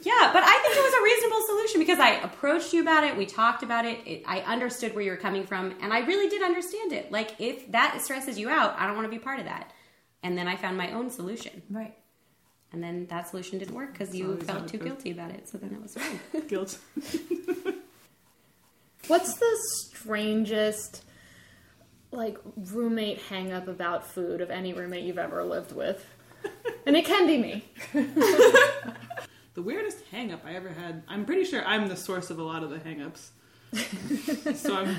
Yeah, 0.00 0.30
but 0.32 0.42
I 0.44 0.58
think 0.62 0.76
it 0.76 0.82
was 0.82 0.94
a 0.94 1.02
reasonable 1.02 1.42
solution 1.46 1.80
because 1.80 1.98
I 1.98 2.10
approached 2.24 2.72
you 2.72 2.82
about 2.82 3.02
it. 3.04 3.16
We 3.16 3.26
talked 3.26 3.62
about 3.64 3.84
it. 3.84 3.98
it. 4.06 4.22
I 4.26 4.40
understood 4.40 4.94
where 4.94 5.02
you 5.02 5.10
were 5.10 5.16
coming 5.16 5.44
from, 5.44 5.74
and 5.80 5.92
I 5.92 6.00
really 6.00 6.28
did 6.28 6.42
understand 6.42 6.92
it. 6.92 7.10
Like, 7.10 7.34
if 7.40 7.70
that 7.72 8.00
stresses 8.02 8.38
you 8.38 8.48
out, 8.48 8.76
I 8.78 8.86
don't 8.86 8.94
want 8.96 9.06
to 9.06 9.10
be 9.10 9.18
part 9.18 9.40
of 9.40 9.46
that. 9.46 9.72
And 10.22 10.38
then 10.38 10.46
I 10.46 10.54
found 10.56 10.76
my 10.76 10.92
own 10.92 11.10
solution, 11.10 11.62
Right. 11.70 11.96
and 12.72 12.82
then 12.82 13.06
that 13.06 13.28
solution 13.28 13.58
didn't 13.58 13.74
work 13.74 13.92
because 13.92 14.14
you 14.14 14.36
felt 14.38 14.68
too 14.68 14.78
goes. 14.78 14.86
guilty 14.88 15.10
about 15.10 15.30
it. 15.32 15.48
So 15.48 15.58
then 15.58 15.72
it 15.72 15.82
was 15.82 15.94
fine. 15.94 16.46
Guilt. 16.48 16.78
What's 19.08 19.34
the 19.34 19.56
strangest, 19.84 21.02
like, 22.12 22.36
roommate 22.56 23.18
hang 23.22 23.52
up 23.52 23.66
about 23.68 24.06
food 24.06 24.40
of 24.40 24.50
any 24.50 24.72
roommate 24.74 25.04
you've 25.04 25.18
ever 25.18 25.42
lived 25.44 25.72
with? 25.72 26.04
And 26.86 26.96
it 26.96 27.04
can 27.04 27.26
be 27.26 27.36
me. 27.38 27.64
The 29.58 29.64
weirdest 29.64 30.04
hangup 30.12 30.44
I 30.44 30.54
ever 30.54 30.68
had. 30.68 31.02
I'm 31.08 31.24
pretty 31.26 31.42
sure 31.42 31.64
I'm 31.64 31.88
the 31.88 31.96
source 31.96 32.30
of 32.30 32.38
a 32.38 32.42
lot 32.44 32.62
of 32.62 32.70
the 32.70 32.78
hangups. 32.78 33.30
so 34.56 34.76
I'm 34.76 34.96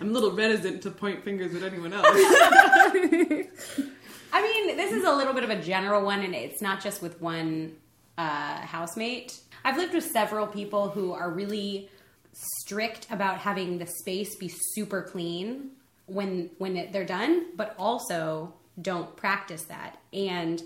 I'm 0.00 0.08
a 0.08 0.12
little 0.12 0.32
reticent 0.32 0.82
to 0.82 0.90
point 0.90 1.22
fingers 1.22 1.54
at 1.54 1.62
anyone 1.62 1.92
else. 1.92 2.08
I 2.10 3.40
mean, 4.42 4.76
this 4.76 4.90
is 4.90 5.04
a 5.04 5.12
little 5.12 5.32
bit 5.32 5.44
of 5.44 5.50
a 5.50 5.62
general 5.62 6.04
one, 6.04 6.24
and 6.24 6.34
it's 6.34 6.60
not 6.60 6.82
just 6.82 7.02
with 7.02 7.20
one 7.20 7.76
uh, 8.18 8.56
housemate. 8.62 9.38
I've 9.64 9.76
lived 9.76 9.94
with 9.94 10.06
several 10.06 10.48
people 10.48 10.88
who 10.88 11.12
are 11.12 11.30
really 11.30 11.88
strict 12.32 13.06
about 13.12 13.38
having 13.38 13.78
the 13.78 13.86
space 13.86 14.34
be 14.34 14.50
super 14.74 15.02
clean 15.02 15.70
when 16.06 16.50
when 16.58 16.76
it, 16.76 16.92
they're 16.92 17.04
done, 17.04 17.54
but 17.54 17.76
also 17.78 18.54
don't 18.82 19.14
practice 19.16 19.62
that. 19.66 20.00
And 20.12 20.60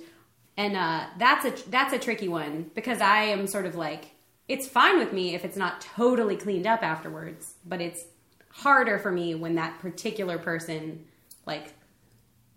and 0.57 0.77
uh, 0.77 1.07
that's 1.19 1.45
a 1.45 1.71
that's 1.71 1.93
a 1.93 1.99
tricky 1.99 2.29
one 2.29 2.71
because 2.75 3.01
I 3.01 3.25
am 3.25 3.47
sort 3.47 3.67
of 3.67 3.75
like 3.75 4.13
it's 4.49 4.67
fine 4.67 4.99
with 4.99 5.13
me 5.13 5.35
if 5.35 5.45
it's 5.45 5.57
not 5.57 5.81
totally 5.81 6.37
cleaned 6.37 6.67
up 6.67 6.83
afterwards, 6.83 7.55
but 7.65 7.81
it's 7.81 8.05
harder 8.51 8.99
for 8.99 9.11
me 9.11 9.35
when 9.35 9.57
that 9.57 9.79
particular 9.81 10.39
person 10.39 11.05
like 11.47 11.73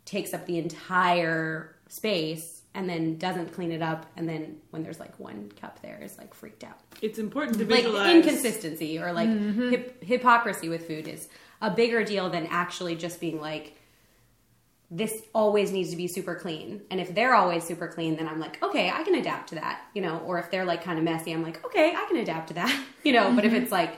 takes 0.05 0.33
up 0.33 0.45
the 0.45 0.57
entire 0.57 1.75
space 1.89 2.61
and 2.73 2.87
then 2.87 3.17
doesn't 3.17 3.53
clean 3.53 3.71
it 3.71 3.81
up. 3.81 4.05
And 4.15 4.29
then 4.29 4.57
when 4.69 4.83
there's 4.83 4.99
like 4.99 5.17
one 5.19 5.51
cup 5.59 5.81
there 5.81 5.99
is 6.01 6.17
like 6.17 6.33
freaked 6.33 6.63
out. 6.63 6.77
It's 7.01 7.17
important 7.17 7.57
to 7.59 7.65
like 7.65 7.85
inconsistency 7.85 8.99
or 8.99 9.11
like 9.11 9.29
hip- 9.29 10.03
hypocrisy 10.03 10.69
with 10.69 10.87
food 10.87 11.07
is 11.07 11.27
a 11.61 11.71
bigger 11.71 12.03
deal 12.03 12.29
than 12.29 12.47
actually 12.47 12.95
just 12.95 13.19
being 13.19 13.41
like 13.41 13.76
this 14.89 15.21
always 15.35 15.71
needs 15.71 15.89
to 15.91 15.97
be 15.97 16.07
super 16.07 16.33
clean. 16.35 16.81
And 16.89 17.01
if 17.01 17.13
they're 17.13 17.35
always 17.35 17.63
super 17.65 17.87
clean 17.87 18.15
then 18.15 18.27
i'm 18.27 18.39
like 18.39 18.61
okay 18.63 18.89
i 18.89 19.03
can 19.03 19.15
adapt 19.15 19.49
to 19.49 19.55
that 19.55 19.81
you 19.93 20.01
know? 20.01 20.19
Or 20.19 20.39
if 20.39 20.49
they're 20.51 20.65
like 20.65 20.83
kind 20.83 20.97
of 20.97 21.03
messy 21.03 21.31
i'm 21.33 21.43
like 21.43 21.63
okay 21.65 21.89
i 21.95 22.05
can 22.07 22.17
adapt 22.17 22.47
to 22.49 22.53
that 22.55 22.83
you 23.03 23.11
know? 23.13 23.33
But 23.35 23.45
if 23.45 23.53
it's 23.53 23.71
like 23.71 23.97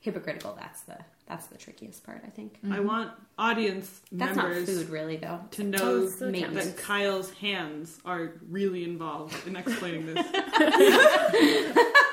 hypocritical 0.00 0.54
that's 0.60 0.82
the 0.82 0.96
that's 1.26 1.46
the 1.46 1.56
trickiest 1.56 2.04
part 2.04 2.20
i 2.26 2.28
think. 2.28 2.58
I 2.70 2.80
want 2.80 3.10
audience 3.38 4.00
that's 4.12 4.36
not 4.36 4.48
members 4.50 4.68
food 4.68 4.90
really 4.90 5.16
though. 5.16 5.40
to 5.52 5.64
know 5.64 5.78
Oh, 5.80 6.06
that. 6.06 6.76
Kyle's 6.76 7.30
hands 7.32 7.98
are 8.04 8.32
really 8.50 8.84
involved 8.84 9.34
in 9.46 9.56
explaining 9.56 10.04
this. 10.06 10.26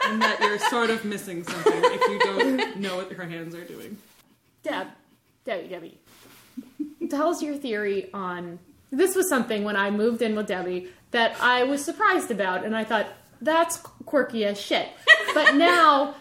and 0.08 0.22
that 0.22 0.38
you're 0.40 0.60
sort 0.60 0.90
of 0.90 1.04
missing 1.06 1.44
something 1.44 1.74
if 1.84 2.10
you 2.10 2.20
don't 2.20 2.78
know 2.78 2.96
what 2.98 3.12
her 3.12 3.26
hands 3.26 3.54
are 3.56 3.64
doing. 3.66 3.98
Deb, 4.64 4.88
Debbie, 5.44 5.68
Debbie, 5.68 6.00
tell 7.10 7.30
us 7.30 7.42
your 7.42 7.56
theory 7.56 8.10
on. 8.14 8.60
This 8.92 9.16
was 9.16 9.30
something 9.30 9.64
when 9.64 9.76
I 9.76 9.90
moved 9.92 10.22
in 10.22 10.36
with 10.36 10.48
Debbie 10.48 10.90
that 11.12 11.36
I 11.42 11.64
was 11.64 11.84
surprised 11.84 12.32
about, 12.32 12.66
and 12.66 12.76
I 12.76 12.84
thought 12.84 13.08
that's 13.42 13.78
quirky 14.06 14.46
as 14.46 14.60
shit. 14.60 14.90
But 15.34 15.56
now, 15.56 16.16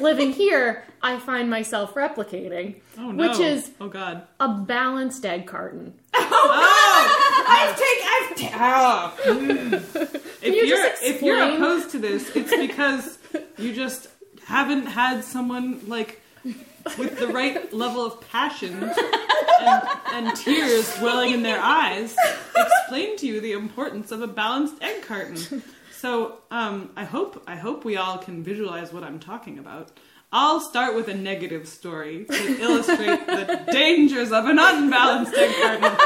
living 0.00 0.32
here, 0.32 0.84
I 1.00 1.18
find 1.20 1.48
myself 1.48 1.94
replicating, 1.94 2.80
Oh 2.98 3.12
no. 3.12 3.28
which 3.28 3.38
is 3.38 3.70
Oh 3.80 3.86
god. 3.88 4.26
a 4.40 4.48
balanced 4.48 5.24
egg 5.24 5.46
carton. 5.46 5.94
Oh, 6.14 6.28
oh 6.30 7.44
i've 7.48 7.76
taken 7.78 8.08
i've 8.14 8.36
taken 8.36 8.58
ah, 8.60 9.14
hmm. 9.22 9.74
If 10.42 10.44
you 10.44 10.66
you're 10.66 10.76
just 10.88 11.02
if 11.04 11.22
you're 11.22 11.40
opposed 11.54 11.90
to 11.90 11.98
this, 12.00 12.34
it's 12.34 12.50
because 12.56 13.18
you 13.58 13.72
just 13.74 14.08
haven't 14.46 14.86
had 14.86 15.22
someone 15.24 15.80
like 15.86 16.20
with 16.98 17.18
the 17.18 17.28
right 17.28 17.72
level 17.72 18.04
of 18.04 18.20
passion 18.30 18.82
and, 19.60 19.82
and 20.12 20.36
tears 20.36 20.98
welling 21.00 21.32
in 21.32 21.42
their 21.42 21.60
eyes 21.60 22.16
explain 22.56 23.16
to 23.18 23.26
you 23.26 23.40
the 23.40 23.52
importance 23.52 24.10
of 24.12 24.22
a 24.22 24.26
balanced 24.26 24.82
egg 24.82 25.02
carton. 25.02 25.62
So 25.92 26.38
um, 26.50 26.90
I 26.96 27.04
hope 27.04 27.42
I 27.46 27.56
hope 27.56 27.84
we 27.84 27.96
all 27.96 28.18
can 28.18 28.42
visualize 28.42 28.92
what 28.92 29.02
I'm 29.02 29.18
talking 29.18 29.58
about. 29.58 29.90
I'll 30.32 30.60
start 30.60 30.94
with 30.94 31.08
a 31.08 31.14
negative 31.14 31.66
story 31.66 32.26
to 32.26 32.60
illustrate 32.60 33.26
the 33.26 33.64
dangers 33.72 34.30
of 34.30 34.44
an 34.46 34.58
unbalanced 34.58 35.34
egg 35.34 35.54
carton. 35.62 35.98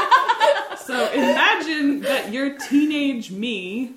So 0.77 1.11
imagine 1.13 2.01
that 2.01 2.31
your 2.31 2.57
teenage 2.57 3.31
me 3.31 3.93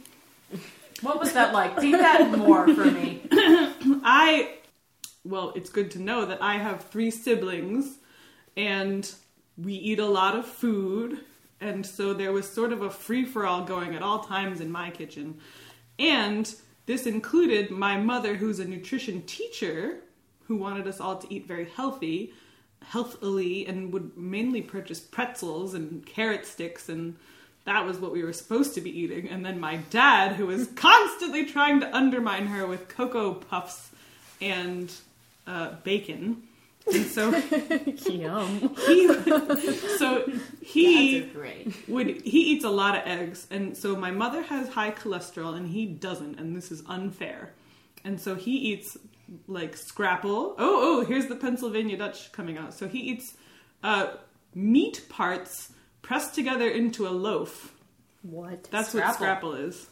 What 1.03 1.19
was 1.21 1.33
that 1.35 1.53
like? 1.53 1.77
Paint 1.79 1.99
that 1.99 2.31
more 2.39 2.67
for 2.75 2.85
me. 2.85 3.23
I, 3.33 4.55
well, 5.29 5.53
it's 5.55 5.71
good 5.71 5.91
to 5.93 5.99
know 6.01 6.25
that 6.27 6.43
I 6.43 6.55
have 6.55 6.85
three 6.85 7.11
siblings 7.11 7.99
and 8.57 9.11
we 9.57 9.75
eat 9.75 9.99
a 9.99 10.07
lot 10.07 10.37
of 10.37 10.47
food. 10.47 11.21
And 11.61 11.85
so 11.85 12.13
there 12.13 12.33
was 12.33 12.49
sort 12.49 12.73
of 12.73 12.83
a 12.83 12.91
free 12.91 13.25
for 13.25 13.47
all 13.47 13.65
going 13.65 13.95
at 13.95 14.03
all 14.03 14.21
times 14.21 14.61
in 14.61 14.71
my 14.71 14.91
kitchen. 14.91 15.39
And 15.99 16.55
this 16.87 17.07
included 17.07 17.71
my 17.71 17.97
mother, 17.99 18.35
who's 18.35 18.61
a 18.61 18.65
nutrition 18.65 19.23
teacher, 19.23 19.99
who 20.45 20.57
wanted 20.57 20.87
us 20.87 21.01
all 21.01 21.17
to 21.17 21.35
eat 21.35 21.47
very 21.47 21.65
healthy, 21.65 22.33
healthily, 22.83 23.67
and 23.67 23.93
would 23.93 24.17
mainly 24.17 24.63
purchase 24.63 25.01
pretzels 25.01 25.75
and 25.75 26.05
carrot 26.07 26.47
sticks 26.47 26.89
and 26.89 27.17
that 27.67 27.85
was 27.85 27.99
what 27.99 28.13
we 28.13 28.23
were 28.23 28.33
supposed 28.33 28.75
to 28.75 28.81
be 28.81 28.97
eating. 28.97 29.29
And 29.29 29.45
then 29.45 29.61
my 29.61 29.77
dad, 29.91 30.37
who 30.37 30.47
was 30.47 30.69
constantly 30.77 31.45
trying 31.45 31.81
to 31.81 31.95
undermine 31.95 32.47
her 32.47 32.67
with 32.67 32.89
Cocoa 32.89 33.35
Puffs 33.35 33.91
and 34.41 34.93
uh, 35.47 35.75
bacon. 35.85 36.43
And 36.93 37.05
so 37.07 37.31
Yum. 38.09 38.77
he, 38.87 39.09
so 39.99 40.25
he 40.63 41.29
would 41.89 42.23
he 42.23 42.53
eats 42.53 42.65
a 42.65 42.71
lot 42.71 42.97
of 42.97 43.03
eggs, 43.07 43.47
and 43.51 43.77
so 43.77 43.97
my 43.97 44.13
mother 44.13 44.43
has 44.43 44.69
high 44.69 44.93
cholesterol 44.93 45.57
and 45.57 45.69
he 45.69 45.85
doesn't, 45.87 46.39
and 46.39 46.57
this 46.57 46.71
is 46.71 46.85
unfair. 46.89 47.53
And 48.05 48.21
so 48.21 48.37
he 48.37 48.53
eats 48.53 48.97
like 49.49 49.77
scrapple. 49.77 50.55
Oh, 50.59 51.01
oh, 51.01 51.05
here's 51.05 51.27
the 51.27 51.35
Pennsylvania 51.35 51.97
Dutch 51.97 52.31
coming 52.31 52.57
out. 52.57 52.73
So 52.73 52.87
he 52.87 53.01
eats 53.01 53.35
uh, 53.83 54.13
meat 54.55 55.07
parts 55.09 55.73
pressed 56.03 56.37
together 56.37 56.69
into 56.69 57.09
a 57.09 57.11
loaf. 57.11 57.75
What? 58.23 58.65
That's 58.71 58.95
what 58.95 59.01
Scrapple. 59.15 59.15
scrapple 59.15 59.55
is. 59.55 59.87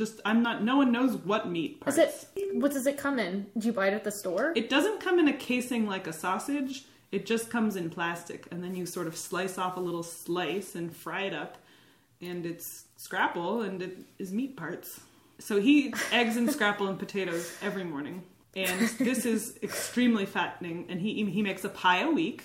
Just 0.00 0.18
I'm 0.24 0.42
not. 0.42 0.64
No 0.64 0.78
one 0.78 0.92
knows 0.92 1.14
what 1.14 1.50
meat 1.50 1.78
parts. 1.82 1.98
Is 1.98 2.26
it? 2.34 2.54
What 2.54 2.72
does 2.72 2.86
it 2.86 2.96
come 2.96 3.18
in? 3.18 3.48
Do 3.58 3.66
you 3.66 3.74
buy 3.74 3.88
it 3.88 3.92
at 3.92 4.02
the 4.02 4.10
store? 4.10 4.54
It 4.56 4.70
doesn't 4.70 4.98
come 4.98 5.18
in 5.18 5.28
a 5.28 5.32
casing 5.34 5.86
like 5.86 6.06
a 6.06 6.12
sausage. 6.14 6.86
It 7.12 7.26
just 7.26 7.50
comes 7.50 7.76
in 7.76 7.90
plastic, 7.90 8.46
and 8.50 8.64
then 8.64 8.74
you 8.74 8.86
sort 8.86 9.06
of 9.08 9.14
slice 9.14 9.58
off 9.58 9.76
a 9.76 9.80
little 9.80 10.02
slice 10.02 10.74
and 10.74 10.90
fry 10.90 11.24
it 11.24 11.34
up, 11.34 11.58
and 12.22 12.46
it's 12.46 12.84
scrapple 12.96 13.60
and 13.60 13.82
it 13.82 13.98
is 14.18 14.32
meat 14.32 14.56
parts. 14.56 15.00
So 15.38 15.60
he 15.60 15.88
eats 15.88 16.02
eggs 16.12 16.38
and 16.38 16.50
scrapple 16.50 16.86
and 16.86 16.98
potatoes 16.98 17.52
every 17.60 17.84
morning, 17.84 18.22
and 18.56 18.88
this 18.98 19.26
is 19.26 19.58
extremely 19.62 20.24
fattening. 20.24 20.86
And 20.88 20.98
he 20.98 21.26
he 21.26 21.42
makes 21.42 21.62
a 21.62 21.68
pie 21.68 22.00
a 22.00 22.10
week, 22.10 22.42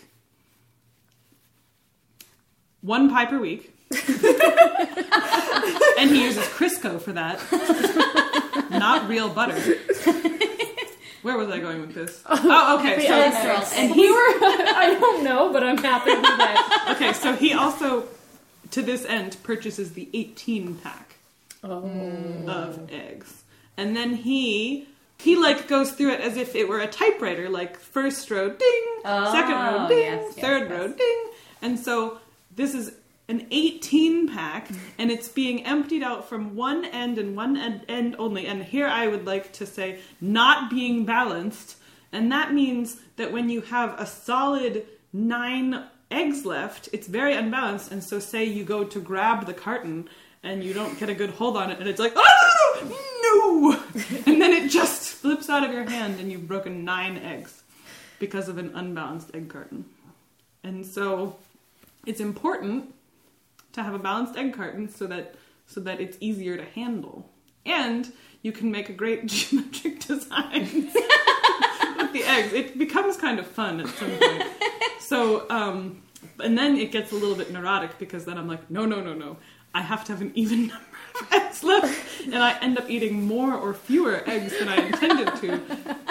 one 2.81 3.09
pie 3.09 3.27
per 3.27 3.39
week. 3.39 3.74
and 5.97 6.09
he 6.11 6.23
uses 6.23 6.43
Crisco 6.45 6.99
for 7.01 7.11
that, 7.13 7.39
not 8.71 9.07
real 9.09 9.29
butter. 9.29 9.55
Where 11.21 11.37
was 11.37 11.49
I 11.49 11.59
going 11.59 11.81
with 11.81 11.93
this? 11.95 12.21
Oh, 12.27 12.39
oh, 12.43 12.79
okay. 12.79 13.07
So, 13.07 13.13
eggs. 13.13 13.73
And 13.75 13.91
he 13.91 14.07
were, 14.09 14.15
I 14.15 14.95
don't 14.99 15.23
know, 15.23 15.51
but 15.51 15.63
I'm 15.63 15.77
happy 15.77 16.11
with 16.11 16.21
that. 16.21 16.93
okay, 16.95 17.13
so 17.13 17.35
he 17.35 17.53
also, 17.53 18.07
to 18.71 18.81
this 18.83 19.05
end, 19.05 19.37
purchases 19.43 19.93
the 19.93 20.07
18 20.13 20.75
pack 20.75 21.15
Oh. 21.63 21.81
of 22.47 22.91
eggs, 22.91 23.41
and 23.75 23.95
then 23.97 24.13
he 24.13 24.87
he 25.17 25.35
like 25.35 25.67
goes 25.67 25.93
through 25.93 26.11
it 26.11 26.19
as 26.19 26.37
if 26.37 26.53
it 26.53 26.67
were 26.69 26.79
a 26.79 26.85
typewriter, 26.85 27.49
like 27.49 27.79
first 27.79 28.29
row 28.29 28.49
ding, 28.49 28.83
second 29.03 29.55
row 29.55 29.85
Oh, 29.85 29.87
ding, 29.87 29.97
yes, 29.97 30.25
yes, 30.35 30.45
third 30.45 30.69
yes. 30.69 30.79
row 30.79 30.87
ding, 30.89 31.23
and 31.63 31.79
so 31.79 32.19
this 32.55 32.75
is 32.75 32.91
an 33.27 33.47
18 33.49 34.27
pack 34.27 34.69
and 34.97 35.09
it's 35.11 35.27
being 35.27 35.65
emptied 35.65 36.03
out 36.03 36.29
from 36.29 36.55
one 36.55 36.85
end 36.85 37.17
and 37.17 37.35
one 37.35 37.57
end, 37.57 37.85
end 37.87 38.15
only. 38.19 38.45
And 38.45 38.63
here 38.63 38.87
i 38.87 39.07
would 39.07 39.25
like 39.25 39.51
to 39.53 39.65
say 39.65 39.99
not 40.21 40.69
being 40.69 41.05
balanced. 41.05 41.77
And 42.11 42.31
that 42.31 42.53
means 42.53 42.97
that 43.17 43.31
when 43.31 43.49
you 43.49 43.61
have 43.61 43.99
a 43.99 44.05
solid 44.05 44.85
nine 45.11 45.83
eggs 46.11 46.45
left 46.45 46.89
it's 46.93 47.07
very 47.07 47.35
unbalanced. 47.35 47.91
And 47.91 48.03
so 48.03 48.19
say 48.19 48.43
you 48.43 48.63
go 48.63 48.83
to 48.83 48.99
grab 48.99 49.45
the 49.45 49.53
carton 49.53 50.07
and 50.43 50.63
you 50.63 50.73
don't 50.73 50.99
get 50.99 51.09
a 51.09 51.15
good 51.15 51.31
hold 51.31 51.57
on 51.57 51.71
it 51.71 51.79
and 51.79 51.89
it's 51.89 51.99
like 51.99 52.13
oh 52.15 52.81
no! 52.83 54.01
And 54.27 54.41
then 54.41 54.51
it 54.51 54.69
just 54.69 55.09
flips 55.09 55.49
out 55.49 55.63
of 55.63 55.71
your 55.71 55.89
hand 55.89 56.19
and 56.19 56.31
you've 56.31 56.47
broken 56.47 56.85
nine 56.85 57.17
eggs 57.17 57.63
because 58.19 58.47
of 58.47 58.57
an 58.59 58.71
unbalanced 58.75 59.31
egg 59.33 59.49
carton. 59.49 59.85
And 60.63 60.85
so 60.85 61.37
it's 62.05 62.19
important 62.19 62.93
to 63.75 63.83
have 63.83 63.93
a 63.93 63.99
balanced 63.99 64.35
egg 64.37 64.53
carton 64.53 64.89
so 64.89 65.05
that 65.07 65.35
so 65.67 65.79
that 65.81 65.99
it's 65.99 66.17
easier 66.19 66.57
to 66.57 66.63
handle. 66.63 67.29
And 67.65 68.11
you 68.41 68.51
can 68.51 68.71
make 68.71 68.89
a 68.89 68.93
great 68.93 69.25
geometric 69.33 69.99
design 69.99 70.61
with 71.97 72.13
the 72.13 72.23
eggs. 72.25 72.53
It 72.53 72.77
becomes 72.77 73.17
kind 73.17 73.39
of 73.39 73.47
fun 73.47 73.79
at 73.79 73.87
some 73.87 74.11
point. 74.11 74.43
So 74.99 75.49
um 75.49 76.01
and 76.39 76.57
then 76.57 76.77
it 76.77 76.91
gets 76.91 77.11
a 77.11 77.15
little 77.15 77.35
bit 77.35 77.51
neurotic 77.51 77.97
because 77.99 78.25
then 78.25 78.37
i'm 78.37 78.47
like 78.47 78.69
no 78.69 78.85
no 78.85 79.01
no 79.01 79.13
no. 79.13 79.37
I 79.73 79.81
have 79.81 80.05
to 80.05 80.13
have 80.13 80.21
an 80.21 80.31
even 80.35 80.67
number 80.67 80.94
eggs 81.31 81.63
left 81.63 82.25
and 82.25 82.35
i 82.35 82.57
end 82.59 82.77
up 82.77 82.89
eating 82.89 83.23
more 83.23 83.53
or 83.53 83.73
fewer 83.73 84.23
eggs 84.27 84.57
than 84.57 84.69
i 84.69 84.75
intended 84.75 85.27
to 85.35 85.57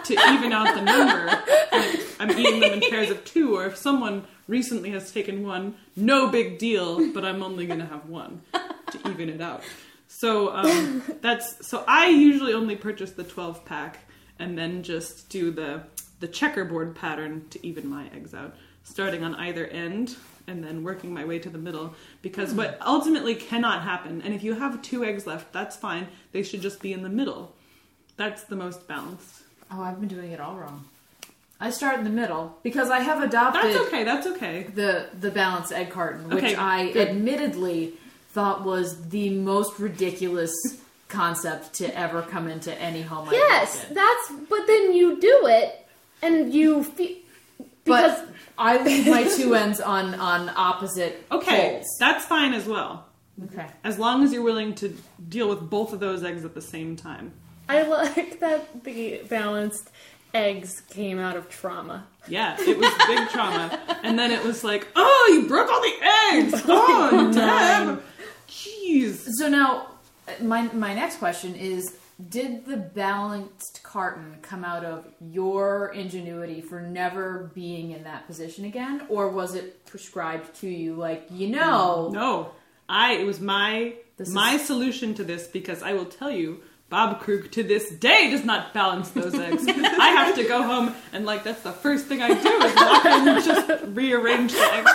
to 0.04 0.12
even 0.12 0.52
out 0.52 0.74
the 0.74 0.82
number. 0.82 1.26
Like 1.72 2.00
i'm 2.20 2.30
eating 2.38 2.60
them 2.60 2.72
in 2.74 2.80
pairs 2.80 3.10
of 3.10 3.24
two 3.24 3.56
or 3.56 3.66
if 3.66 3.76
someone 3.76 4.26
recently 4.46 4.90
has 4.90 5.12
taken 5.12 5.46
one 5.46 5.74
no 5.96 6.28
big 6.28 6.58
deal 6.58 7.12
but 7.12 7.24
i'm 7.24 7.42
only 7.42 7.66
going 7.66 7.80
to 7.80 7.86
have 7.86 8.08
one 8.08 8.42
to 8.52 9.08
even 9.08 9.28
it 9.28 9.40
out. 9.40 9.62
So 10.06 10.54
um, 10.54 11.02
that's 11.20 11.66
so 11.66 11.84
i 11.88 12.08
usually 12.08 12.52
only 12.52 12.76
purchase 12.76 13.12
the 13.12 13.24
12 13.24 13.64
pack 13.64 13.98
and 14.38 14.56
then 14.56 14.82
just 14.82 15.28
do 15.28 15.50
the 15.50 15.82
the 16.20 16.28
checkerboard 16.28 16.94
pattern 16.94 17.46
to 17.50 17.66
even 17.66 17.88
my 17.88 18.06
eggs 18.14 18.34
out 18.34 18.54
starting 18.84 19.24
on 19.24 19.34
either 19.36 19.66
end 19.66 20.16
and 20.46 20.62
then 20.62 20.82
working 20.82 21.12
my 21.12 21.24
way 21.24 21.38
to 21.38 21.48
the 21.48 21.58
middle 21.58 21.94
because 22.22 22.50
hmm. 22.50 22.58
what 22.58 22.78
ultimately 22.84 23.34
cannot 23.34 23.82
happen 23.82 24.22
and 24.22 24.34
if 24.34 24.42
you 24.42 24.54
have 24.54 24.80
two 24.82 25.04
eggs 25.04 25.26
left 25.26 25.52
that's 25.52 25.76
fine 25.76 26.06
they 26.32 26.42
should 26.42 26.60
just 26.60 26.80
be 26.80 26.92
in 26.92 27.02
the 27.02 27.08
middle 27.08 27.54
that's 28.16 28.44
the 28.44 28.56
most 28.56 28.86
balanced 28.86 29.44
Oh, 29.70 29.82
I've 29.82 29.98
been 29.98 30.08
doing 30.08 30.32
it 30.32 30.40
all 30.40 30.56
wrong. 30.56 30.84
I 31.60 31.70
start 31.70 31.98
in 31.98 32.04
the 32.04 32.10
middle 32.10 32.56
because 32.62 32.90
I 32.90 33.00
have 33.00 33.22
adopted 33.22 33.62
that's 33.62 33.86
okay 33.86 34.04
that's 34.04 34.26
okay 34.26 34.64
the 34.74 35.08
the 35.18 35.30
balanced 35.30 35.72
egg 35.72 35.90
carton, 35.90 36.28
which 36.28 36.44
Okay, 36.44 36.56
I 36.56 36.92
good. 36.92 37.08
admittedly 37.08 37.94
thought 38.30 38.64
was 38.64 39.08
the 39.08 39.30
most 39.30 39.78
ridiculous 39.78 40.52
concept 41.08 41.74
to 41.74 41.96
ever 41.96 42.22
come 42.22 42.48
into 42.48 42.74
any 42.80 43.02
home. 43.02 43.28
Yes, 43.30 43.82
lived 43.84 43.96
that's. 43.96 44.32
But 44.48 44.66
then 44.66 44.92
you 44.92 45.20
do 45.20 45.46
it, 45.46 45.86
and 46.22 46.52
you 46.52 46.84
feel 46.84 47.16
because 47.84 48.18
but 48.20 48.28
I 48.58 48.82
leave 48.82 49.06
my 49.08 49.24
two 49.24 49.54
ends 49.62 49.80
on 49.80 50.14
on 50.14 50.50
opposite 50.56 51.24
okay 51.30 51.70
poles. 51.72 51.86
that's 52.00 52.24
fine 52.24 52.52
as 52.54 52.66
well 52.66 53.06
Okay. 53.46 53.66
as 53.82 53.98
long 53.98 54.22
as 54.22 54.32
you're 54.32 54.42
willing 54.42 54.74
to 54.76 54.96
deal 55.28 55.48
with 55.48 55.68
both 55.68 55.92
of 55.92 56.00
those 56.00 56.22
eggs 56.22 56.44
at 56.44 56.54
the 56.54 56.62
same 56.62 56.94
time 56.96 57.32
I 57.68 57.82
like 57.82 58.40
that 58.40 58.84
the 58.84 59.22
balanced 59.28 59.90
eggs 60.34 60.82
came 60.90 61.18
out 61.18 61.36
of 61.36 61.48
trauma. 61.48 62.06
Yeah, 62.28 62.56
it 62.60 62.76
was 62.76 62.92
big 63.06 63.28
trauma. 63.30 63.80
And 64.02 64.18
then 64.18 64.32
it 64.32 64.44
was 64.44 64.62
like, 64.64 64.86
oh, 64.96 65.30
you 65.32 65.48
broke 65.48 65.70
all 65.70 65.80
the 65.80 65.96
eggs. 66.34 66.62
Oh, 66.68 67.30
damn. 67.32 68.02
Jeez. 68.48 69.26
So 69.38 69.48
now, 69.48 69.86
my 70.42 70.62
my 70.74 70.92
next 70.94 71.16
question 71.18 71.54
is: 71.54 71.96
Did 72.28 72.64
the 72.66 72.76
balanced 72.76 73.82
carton 73.82 74.36
come 74.40 74.64
out 74.64 74.84
of 74.84 75.04
your 75.20 75.88
ingenuity 75.92 76.60
for 76.60 76.80
never 76.80 77.50
being 77.54 77.90
in 77.90 78.04
that 78.04 78.26
position 78.28 78.64
again, 78.64 79.02
or 79.08 79.28
was 79.30 79.54
it 79.56 79.84
prescribed 79.86 80.54
to 80.60 80.68
you? 80.68 80.94
Like 80.94 81.26
you 81.30 81.48
know, 81.48 82.10
No, 82.12 82.50
I. 82.88 83.14
It 83.14 83.24
was 83.24 83.40
my 83.40 83.94
This 84.16 84.30
my 84.30 84.52
is- 84.54 84.64
solution 84.66 85.14
to 85.14 85.24
this 85.24 85.48
because 85.48 85.82
I 85.82 85.92
will 85.94 86.06
tell 86.06 86.30
you. 86.30 86.62
Bob 86.90 87.18
Krug 87.18 87.50
to 87.52 87.62
this 87.64 87.90
day 87.90 88.30
does 88.30 88.44
not 88.44 88.72
balance 88.72 89.08
those 89.10 89.34
eggs. 89.34 89.64
I 89.68 90.10
have 90.10 90.36
to 90.36 90.44
go 90.44 90.62
home 90.62 90.94
and 91.12 91.24
like 91.26 91.42
that's 91.42 91.62
the 91.62 91.72
first 91.72 92.06
thing 92.06 92.22
I 92.22 92.28
do 92.28 92.34
is 92.34 92.74
walk 92.76 93.04
and 93.06 93.42
just 93.44 93.84
rearrange 93.86 94.52
the 94.52 94.60
eggs. 94.74 94.92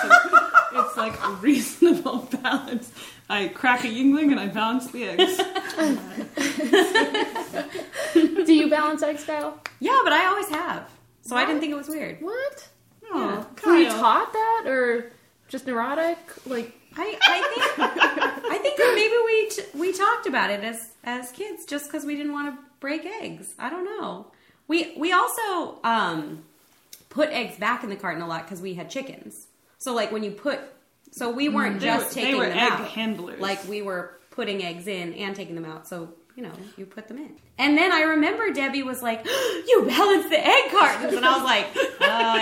So 0.72 0.86
it's 0.86 0.98
like 0.98 1.20
a 1.24 1.30
reasonable 1.42 2.18
balance. 2.42 2.92
I 3.30 3.48
crack 3.50 3.84
a 3.84 3.88
Yuengling 3.88 4.32
and 4.32 4.40
I 4.40 4.48
balance 4.48 4.88
the 4.88 5.04
eggs. 5.04 5.38
do 8.46 8.54
you 8.54 8.70
balance 8.70 9.04
eggs, 9.04 9.24
Kyle? 9.24 9.60
Yeah, 9.80 10.00
but 10.04 10.14
I 10.14 10.26
always 10.26 10.50
have. 10.50 10.90
So 11.22 11.36
I 11.36 11.46
didn't 11.46 11.62
think 11.62 11.72
it 11.72 11.76
was 11.76 11.88
weird. 11.90 12.22
What? 12.22 12.68
Oh, 13.12 13.46
Were 13.66 13.76
you 13.76 13.90
taught 13.90 14.32
that, 14.34 14.64
or 14.68 15.12
just 15.48 15.68
neurotic? 15.68 16.18
Like, 16.46 16.74
I, 16.98 17.18
I 17.22 17.42
think 17.78 17.92
I 18.52 18.58
think 18.58 18.78
that 18.78 18.92
maybe 18.96 19.16
we 19.26 19.50
t- 19.50 19.78
we 19.80 19.94
talked 19.98 20.26
about 20.28 20.50
it 20.50 20.64
as 20.64 20.90
as 21.04 21.32
kids 21.32 21.66
just 21.66 21.86
because 21.92 22.06
we 22.06 22.16
didn't 22.16 22.34
want 22.34 22.56
to 22.56 22.62
break 22.80 23.06
eggs. 23.06 23.54
I 23.60 23.70
don't 23.70 23.86
know. 23.86 24.28
We 24.68 24.96
we 24.98 25.12
also 25.12 25.80
um, 25.84 26.44
put 27.10 27.30
eggs 27.30 27.58
back 27.58 27.84
in 27.84 27.90
the 27.90 27.96
carton 27.96 28.22
a 28.22 28.28
lot 28.28 28.44
because 28.44 28.62
we 28.62 28.74
had 28.76 28.90
chickens. 28.90 29.48
So 29.80 29.94
like 29.96 30.12
when 30.12 30.24
you 30.24 30.32
put, 30.32 30.60
so 31.12 31.30
we 31.32 31.50
weren't 31.50 31.78
Mm, 31.80 31.84
just 31.84 32.10
were- 32.10 32.14
they 32.14 32.22
taking 32.22 32.38
were 32.40 32.50
them 32.50 32.58
egg 32.58 32.72
out. 32.72 32.88
handlers. 32.90 33.40
Like 33.40 33.68
we 33.68 33.82
were 33.82 34.18
putting 34.32 34.64
eggs 34.64 34.88
in 34.88 35.14
and 35.16 35.36
taking 35.36 35.56
them 35.56 35.66
out. 35.66 35.88
So 35.88 36.14
you 36.36 36.44
know 36.44 36.52
you 36.78 36.86
put 36.86 37.08
them 37.08 37.18
in. 37.18 37.36
And 37.58 37.78
then 37.78 37.92
I 37.92 38.02
remember 38.04 38.52
Debbie 38.52 38.84
was 38.84 39.02
like, 39.02 39.26
"You 39.68 39.86
balanced 39.88 40.30
the 40.30 40.40
egg 40.46 40.72
cartons," 40.72 41.14
and 41.14 41.26
I 41.26 41.34
was 41.36 41.44
like, 41.44 41.66
"Uh, 41.76 41.82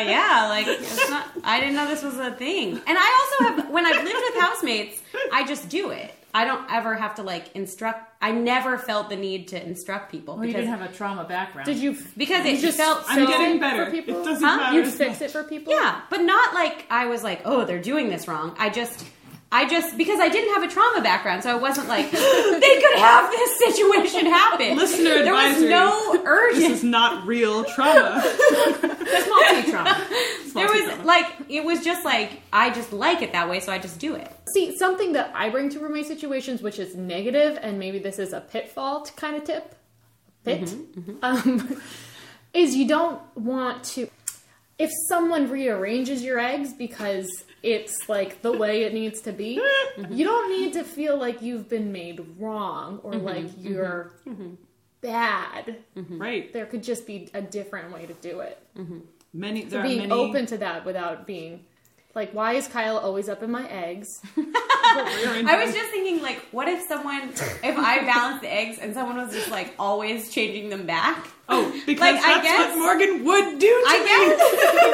yeah, 0.07 0.47
like 0.49 0.67
it's 0.67 1.09
not. 1.09 1.25
I 1.43 1.59
didn't 1.59 1.75
know 1.75 1.87
this 1.87 2.03
was 2.03 2.17
a 2.17 2.31
thing." 2.31 2.73
And 2.73 2.97
I 2.99 3.27
also 3.39 3.55
have 3.61 3.69
when 3.71 3.85
I've 3.85 4.03
lived 4.03 4.21
with 4.33 4.41
housemates, 4.41 5.01
I 5.31 5.43
just 5.45 5.69
do 5.69 5.89
it. 5.91 6.13
I 6.33 6.45
don't 6.45 6.69
ever 6.71 6.93
have 6.95 7.15
to 7.15 7.23
like 7.23 7.55
instruct. 7.55 8.11
I 8.21 8.31
never 8.31 8.77
felt 8.77 9.09
the 9.09 9.15
need 9.15 9.47
to 9.49 9.63
instruct 9.65 10.11
people 10.11 10.35
well, 10.35 10.45
you 10.45 10.53
didn't 10.53 10.69
have 10.69 10.81
a 10.81 10.87
trauma 10.91 11.23
background. 11.23 11.65
did 11.65 11.77
you? 11.77 11.97
because 12.17 12.45
you 12.45 12.51
it 12.53 12.59
just 12.61 12.77
felt 12.77 13.03
I'm 13.07 13.19
so 13.19 13.27
getting 13.27 13.55
for 13.55 13.59
better. 13.59 13.91
people? 13.91 14.21
It 14.21 14.23
doesn't 14.25 14.43
Huh? 14.47 14.57
matter. 14.57 14.77
You 14.77 14.85
fix 14.85 15.19
much. 15.19 15.21
it 15.21 15.31
for 15.31 15.43
people? 15.43 15.73
Yeah, 15.73 16.01
but 16.09 16.21
not 16.21 16.53
like 16.53 16.85
I 16.89 17.05
was 17.07 17.23
like, 17.23 17.41
oh, 17.45 17.65
they're 17.65 17.81
doing 17.81 18.09
this 18.09 18.27
wrong. 18.27 18.55
I 18.59 18.69
just, 18.69 19.05
I 19.51 19.65
just 19.67 19.97
because 19.97 20.19
I 20.19 20.27
didn't 20.27 20.53
have 20.55 20.63
a 20.63 20.67
trauma 20.73 21.01
background, 21.01 21.41
so 21.43 21.49
I 21.49 21.55
wasn't 21.55 21.87
like 21.87 22.11
they 22.11 22.81
could 22.81 22.97
have 22.99 23.31
this 23.31 23.57
situation 23.59 24.25
happen. 24.25 24.75
Listener 24.75 25.23
there 25.23 25.33
was 25.33 25.45
advisory. 25.63 25.69
no 25.69 26.11
This 26.13 26.21
urgent. 26.25 26.71
is 26.73 26.83
not 26.83 27.25
real 27.25 27.63
trauma. 27.63 28.21
That's 28.51 29.29
multi 29.29 29.71
trauma. 29.71 30.05
There 30.53 30.67
was 30.67 31.05
like 31.05 31.25
it 31.47 31.63
was 31.63 31.81
just 31.83 32.03
like 32.03 32.41
I 32.51 32.71
just 32.71 32.91
like 32.91 33.21
it 33.21 33.31
that 33.31 33.49
way, 33.49 33.61
so 33.61 33.71
I 33.71 33.79
just 33.79 33.99
do 33.99 34.15
it. 34.15 34.29
See, 34.53 34.77
something 34.77 35.13
that 35.13 35.31
I 35.33 35.49
bring 35.49 35.69
to 35.69 35.79
roommate 35.79 36.07
situations, 36.07 36.61
which 36.61 36.77
is 36.79 36.95
negative, 36.95 37.57
and 37.61 37.79
maybe 37.79 37.99
this 37.99 38.19
is 38.19 38.33
a 38.33 38.41
pitfall 38.41 39.05
kind 39.15 39.35
of 39.37 39.43
tip, 39.45 39.75
pit, 40.43 40.73
Um, 41.21 41.81
is 42.53 42.75
you 42.75 42.87
don't 42.87 43.21
want 43.37 43.83
to. 43.95 44.09
If 44.79 44.91
someone 45.09 45.49
rearranges 45.49 46.23
your 46.23 46.39
eggs 46.39 46.73
because 46.73 47.27
it's 47.63 48.07
like 48.07 48.41
the 48.41 48.51
way 48.51 48.83
it 48.83 48.93
needs 48.93 49.21
to 49.21 49.31
be, 49.31 49.61
you 50.09 50.23
don't 50.23 50.49
need 50.49 50.73
to 50.73 50.83
feel 50.83 51.17
like 51.17 51.41
you've 51.41 51.67
been 51.67 51.91
made 51.91 52.25
wrong 52.37 52.99
or 53.03 53.13
mm-hmm, 53.13 53.25
like 53.25 53.45
mm-hmm, 53.45 53.67
you're 53.67 54.13
mm-hmm. 54.27 54.53
bad. 55.01 55.77
right. 55.95 56.53
There 56.53 56.65
could 56.65 56.83
just 56.83 57.07
be 57.07 57.29
a 57.33 57.41
different 57.41 57.91
way 57.91 58.05
to 58.05 58.13
do 58.13 58.41
it. 58.41 58.61
Many 59.33 59.63
So 59.63 59.69
there 59.69 59.79
are 59.81 59.83
being 59.83 59.99
many 59.99 60.11
open 60.11 60.45
to 60.47 60.57
that 60.59 60.85
without 60.85 61.27
being 61.27 61.65
like, 62.15 62.31
why 62.31 62.53
is 62.53 62.67
Kyle 62.67 62.97
always 62.97 63.29
up 63.29 63.43
in 63.43 63.51
my 63.51 63.67
eggs? 63.69 64.21
I 64.37 65.61
was 65.63 65.73
just 65.75 65.91
thinking, 65.91 66.21
like, 66.21 66.39
what 66.51 66.67
if 66.67 66.81
someone, 66.87 67.29
if 67.29 67.77
I 67.77 67.99
balanced 68.05 68.41
the 68.41 68.51
eggs 68.51 68.79
and 68.79 68.93
someone 68.93 69.17
was 69.17 69.31
just 69.33 69.51
like 69.51 69.73
always 69.77 70.31
changing 70.31 70.69
them 70.69 70.85
back? 70.87 71.27
Oh, 71.49 71.69
because 71.85 72.15
Like, 72.15 72.23
I 72.23 72.27
that's 72.33 72.43
guess- 72.43 72.69
what 72.75 72.79
Morgan 72.79 73.23
would 73.25 73.59
do 73.59 73.67
to 73.67 73.83
I 73.87 73.99
me. 73.99 74.05
guess- 74.05 74.39
I 74.41 74.43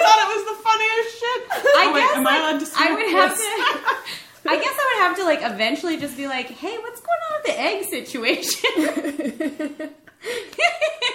thought 0.04 0.19
it 0.21 0.28
was 0.36 0.45
the 0.58 0.63
funniest 0.63 1.19
shit. 1.19 1.41
I 1.52 1.54
oh, 1.88 1.93
wait, 1.93 2.02
guess 2.02 2.15
am 2.17 2.23
like, 2.23 2.34
I 2.34 2.36
allowed 2.49 2.60
to 2.60 2.65
say 2.65 2.76
I 2.78 2.80
would 2.93 3.10
have 3.12 3.30
this? 3.30 3.39
to. 3.39 3.45
I 4.49 4.58
guess 4.58 4.76
I 4.78 4.84
would 4.93 5.02
have 5.08 5.15
to 5.19 5.23
like 5.23 5.41
eventually 5.54 5.95
just 5.97 6.17
be 6.17 6.28
like, 6.28 6.47
hey, 6.47 6.78
what's 6.80 6.99
going 6.99 7.21
on 7.30 7.34
with 7.38 7.45
the 7.45 7.58
egg 7.62 7.86
situation? 7.86 8.69